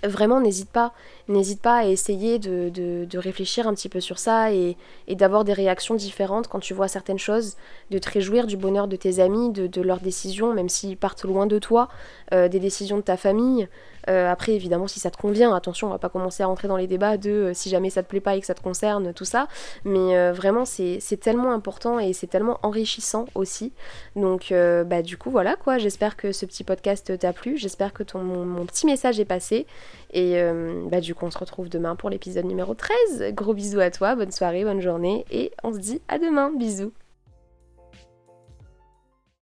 vraiment 0.04 0.40
n'hésite 0.40 0.70
pas, 0.70 0.92
n'hésite 1.28 1.60
pas 1.60 1.76
à 1.78 1.84
essayer 1.84 2.38
de, 2.38 3.18
réfléchir 3.18 3.66
un 3.68 3.74
petit 3.74 3.88
peu 3.88 4.00
sur 4.00 4.18
ça 4.18 4.52
et, 4.52 4.76
d'avoir 5.08 5.44
des 5.44 5.52
réactions 5.52 5.94
différentes 5.94 6.48
quand 6.48 6.60
tu 6.60 6.74
vois 6.74 6.88
certaines 6.88 7.18
choses, 7.18 7.56
de 7.90 7.98
te 7.98 8.08
réjouir 8.10 8.46
du 8.46 8.56
bonheur 8.56 8.88
de 8.88 8.96
tes 8.96 9.20
amis, 9.20 9.50
de, 9.50 9.66
de 9.66 9.82
leurs 9.82 10.00
décisions, 10.00 10.54
même 10.54 10.68
s'ils 10.68 10.96
partent 10.96 11.24
loin 11.24 11.46
de 11.46 11.58
toi, 11.58 11.88
euh, 12.32 12.48
des 12.48 12.60
décisions 12.60 12.96
de 12.96 13.02
ta 13.02 13.16
famille. 13.16 13.68
Euh, 14.08 14.30
après, 14.30 14.52
évidemment, 14.52 14.86
si 14.86 15.00
ça 15.00 15.10
te 15.10 15.16
convient, 15.16 15.54
attention, 15.54 15.88
on 15.88 15.90
va 15.90 15.98
pas 15.98 16.08
commencer 16.08 16.42
à 16.42 16.46
rentrer 16.46 16.68
dans 16.68 16.76
les 16.76 16.86
débats 16.86 17.16
de 17.16 17.30
euh, 17.30 17.54
si 17.54 17.68
jamais 17.68 17.90
ça 17.90 18.02
te 18.02 18.08
plaît 18.08 18.20
pas 18.20 18.36
et 18.36 18.40
que 18.40 18.46
ça 18.46 18.54
te 18.54 18.62
concerne, 18.62 19.12
tout 19.12 19.24
ça. 19.24 19.48
Mais 19.84 20.30
vraiment, 20.32 20.64
c'est 20.64 21.00
tellement 21.20 21.52
important 21.52 21.98
et 21.98 22.12
c'est 22.12 22.26
tellement 22.26 22.58
enrichissant 22.62 23.26
aussi. 23.34 23.72
Donc, 24.16 24.52
bah, 24.86 25.02
du 25.02 25.16
coup, 25.16 25.30
voilà 25.30 25.56
quoi. 25.56 25.78
J'espère 25.78 26.16
que 26.16 26.32
ce 26.32 26.46
petit 26.46 26.64
podcast 26.64 27.18
t'a 27.18 27.32
plu. 27.32 27.56
J'espère 27.56 27.92
que 27.92 28.02
ton, 28.02 28.20
mon 28.20 28.66
petit 28.66 28.86
message 28.86 29.20
est 29.20 29.24
passé. 29.24 29.66
Et 30.12 30.40
euh, 30.40 30.82
bah, 30.90 31.00
du 31.00 31.14
coup, 31.14 31.26
on 31.26 31.30
se 31.30 31.38
retrouve 31.38 31.68
demain 31.68 31.96
pour 31.96 32.10
l'épisode 32.10 32.44
numéro 32.44 32.74
13. 32.74 33.32
Gros 33.32 33.54
bisous 33.54 33.80
à 33.80 33.90
toi, 33.90 34.14
bonne 34.14 34.32
soirée, 34.32 34.64
bonne 34.64 34.80
journée, 34.80 35.24
et 35.30 35.52
on 35.62 35.72
se 35.72 35.78
dit 35.78 36.00
à 36.08 36.18
demain. 36.18 36.50
Bisous. 36.56 36.92